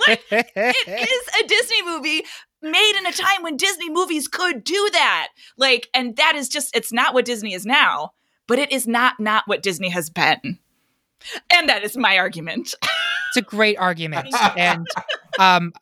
[0.07, 2.23] Like, it is a Disney movie
[2.61, 5.29] made in a time when Disney movies could do that.
[5.57, 8.11] Like, and that is just, it's not what Disney is now,
[8.47, 10.59] but it is not not what Disney has been.
[11.51, 12.75] And that is my argument.
[13.29, 14.33] It's a great argument.
[14.55, 14.87] and
[15.37, 15.73] um,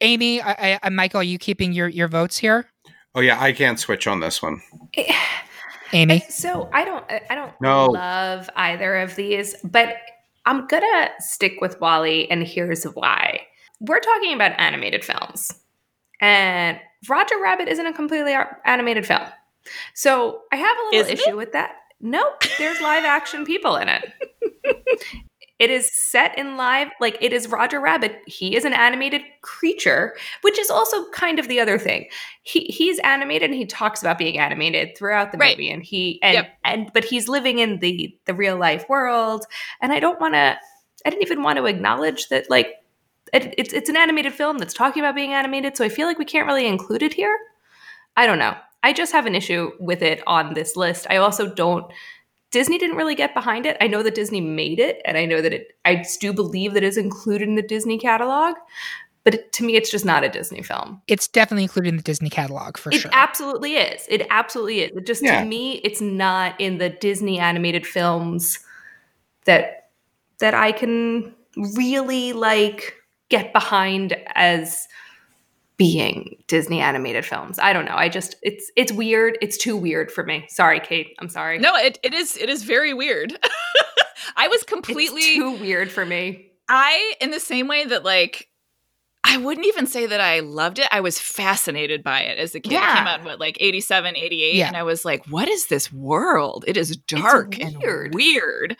[0.00, 2.66] Amy, I, I, uh, Michael, are you keeping your your votes here?
[3.14, 4.60] Oh yeah, I can't switch on this one.
[5.92, 7.86] Amy, uh, So I don't uh, I don't No.
[7.86, 9.96] love either of these, but
[10.46, 13.40] I'm gonna stick with WALL-E, and here's why.
[13.80, 15.52] We're talking about animated films,
[16.20, 16.78] and
[17.08, 18.34] Roger Rabbit isn't a completely
[18.64, 19.22] animated film.
[19.94, 21.76] So I have a little Isn't issue with that.
[22.00, 24.12] Nope, there's live action people in it.
[25.64, 28.20] It is set in live, like it is Roger Rabbit.
[28.26, 32.06] He is an animated creature, which is also kind of the other thing.
[32.42, 35.56] He he's animated and he talks about being animated throughout the Right.
[35.56, 36.48] movie, and he and Yep.
[36.64, 39.46] and but he's living in the the real life world.
[39.80, 40.58] And I don't want to.
[41.06, 42.68] I didn't even want to acknowledge that, like
[43.32, 45.76] it, it's it's an animated film that's talking about being animated.
[45.76, 47.36] So I feel like we can't really include it here.
[48.16, 48.54] I don't know.
[48.82, 51.06] I just have an issue with it on this list.
[51.08, 51.86] I also don't.
[52.54, 53.76] Disney didn't really get behind it.
[53.80, 55.72] I know that Disney made it, and I know that it.
[55.84, 58.54] I do believe that it's included in the Disney catalog,
[59.24, 61.02] but it, to me, it's just not a Disney film.
[61.08, 63.10] it's definitely included in the Disney catalog for It sure.
[63.10, 64.06] It absolutely is.
[64.08, 64.92] It absolutely is.
[64.96, 65.40] It just Yeah.
[65.40, 68.60] to me, it's not in the Disney animated films
[69.46, 69.90] that
[70.38, 71.34] that I can
[71.76, 72.94] really like
[73.30, 74.86] get behind as
[75.76, 77.58] being Disney animated films.
[77.58, 77.96] I don't know.
[77.96, 79.38] I just it's it's weird.
[79.42, 80.44] It's too weird for me.
[80.48, 81.14] Sorry, Kate.
[81.18, 81.58] I'm sorry.
[81.58, 83.32] No, it, it is it is very weird.
[84.36, 86.50] I was it's completely too weird for me.
[86.68, 88.48] I in the same way that like
[89.26, 90.86] I wouldn't even say that I loved it.
[90.90, 92.72] I was fascinated by it as a kid.
[92.72, 92.94] It Yeah.
[92.98, 94.66] came out in what like 87, 88 Yeah.
[94.68, 96.64] and I was like, what is this world?
[96.68, 98.14] It is dark and weird.
[98.14, 98.76] weird.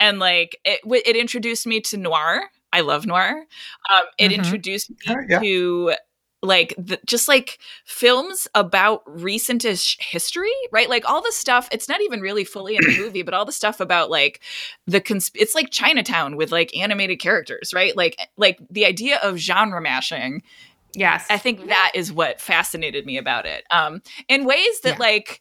[0.00, 2.42] And like it it introduced me to noir.
[2.72, 3.44] I love noir.
[3.90, 4.36] Um it Mhm.
[4.36, 5.40] introduced me Oh, yeah.
[5.40, 5.94] to
[6.42, 10.88] like the, just like films about recentish history, right?
[10.88, 11.68] Like all the stuff.
[11.72, 14.40] It's not even really fully in the movie, but all the stuff about like
[14.86, 17.96] the consp- it's like Chinatown with like animated characters, right?
[17.96, 20.42] Like like the idea of genre mashing.
[20.94, 21.26] Yes.
[21.28, 23.64] I think that is what fascinated me about it.
[23.70, 25.00] Um, in ways that Yeah.
[25.00, 25.40] like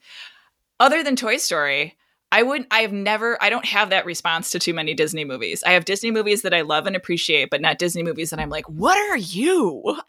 [0.80, 1.96] other than Toy Story.
[2.30, 5.64] I wouldn't I have never I don't have that response to too many Disney movies.
[5.66, 8.50] I have Disney movies that I love and appreciate, but not Disney movies that I'm
[8.50, 9.98] like, what are you?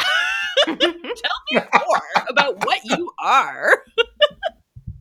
[0.64, 3.82] Tell me more about what you are.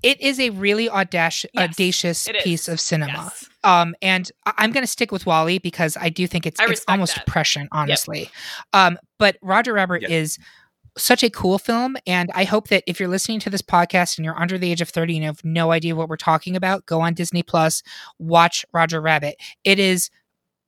[0.04, 3.14] it is a really audacious, Yes, audacious piece of cinema.
[3.14, 3.50] Yes.
[3.64, 6.86] Um, and I- I'm going to stick with WALL-E because I do think it's it's
[6.88, 7.26] almost that.
[7.26, 8.30] depression, honestly.
[8.74, 10.12] Um, but Roger Rabbit Yep.
[10.12, 10.38] is
[10.98, 14.26] such a cool film, and I hope that if you're listening to this podcast and
[14.26, 17.02] you're under the age of 30 and have no idea what we're talking about, go
[17.02, 17.84] on Disney Plus,
[18.18, 19.36] watch Roger Rabbit.
[19.64, 20.10] It is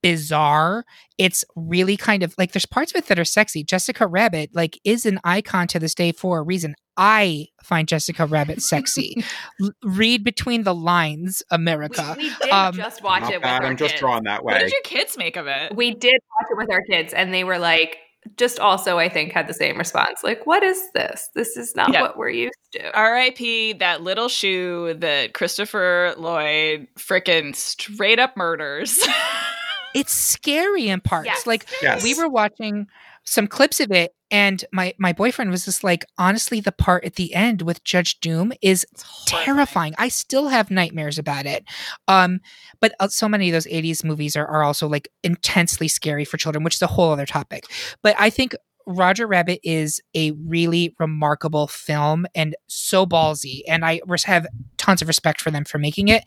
[0.02, 0.86] bizarre.
[1.18, 3.64] It's really kind of like there's parts of it that are sexy.
[3.64, 6.76] Jessica Rabbit like is an icon to this day for a reason.
[6.98, 9.24] I find Jessica Rabbit sexy.
[9.62, 12.16] L- read between the lines, America.
[12.18, 14.54] We, we did Um, just watch it with bad, our I'm just drawn that way.
[14.54, 15.76] What did your kids make of it?
[15.76, 17.98] We did watch it with our kids, and they were like,
[18.36, 20.26] just also, I think, had the same response.
[20.26, 21.30] Like, what is this?
[21.36, 22.02] This is not Yeah.
[22.02, 22.92] what we're used to.
[22.98, 23.74] R.I.P.
[23.74, 29.00] That little shoe that Christopher Lloyd frickin' straight up murders.
[29.94, 31.28] it's scary in parts.
[31.28, 31.48] Yes.
[31.48, 32.04] Like Yes.
[32.04, 32.88] we were watching
[33.24, 37.16] some clips of it and my my boyfriend was just like honestly the part at
[37.16, 38.86] the end with Judge Doom is
[39.26, 39.94] terrifying.
[39.98, 41.64] I still have nightmares about it.
[42.08, 42.40] Um
[42.80, 46.38] but uh, so many of those 80s movies are, are also like intensely scary for
[46.38, 47.66] children, which is a whole other topic.
[48.02, 48.56] But I think
[48.88, 55.08] Roger Rabbit is a really remarkable film and so ballsy and I have tons of
[55.08, 56.24] respect for them for making it.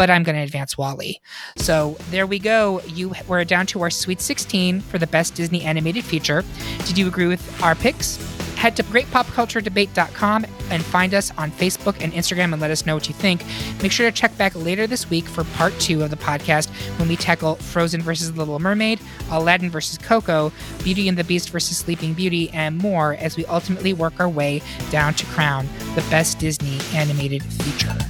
[0.00, 1.20] But I'm going to advance WALL-E.
[1.56, 2.80] So there we go.
[2.86, 6.42] You we're down to our Sweet 16 for the best Disney animated feature.
[6.86, 8.16] Did you agree with our picks?
[8.56, 13.08] Head to greatpopculturedebate.com and find us on Facebook and Instagram and let us know what
[13.08, 13.44] you think.
[13.82, 17.06] Make sure to check back later this week for part two of the podcast when
[17.06, 20.50] we tackle Frozen versus Little Mermaid, Aladdin versus Coco,
[20.82, 24.62] Beauty and the Beast versus Sleeping Beauty, and more as we ultimately work our way
[24.90, 28.09] down to crown the best Disney animated feature.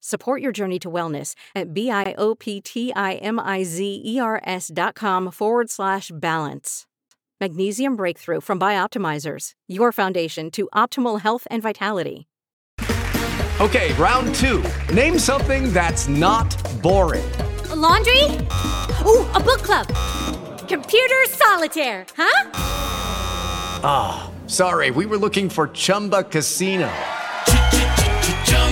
[0.00, 6.86] Support your journey to wellness at B-I-O-P-T-I-M-I-Z-E-R-S dot com forward slash balance.
[7.40, 12.26] Magnesium Breakthrough from Bioptimizers, your foundation to optimal health and vitality.
[13.60, 14.62] Okay, round two.
[14.94, 17.28] Name something that's not boring.
[17.70, 18.22] A laundry?
[19.04, 19.88] Ooh, a book club.
[20.68, 22.50] Computer solitaire, huh?
[23.82, 26.88] Ah, sorry, we were looking for Chumba Casino.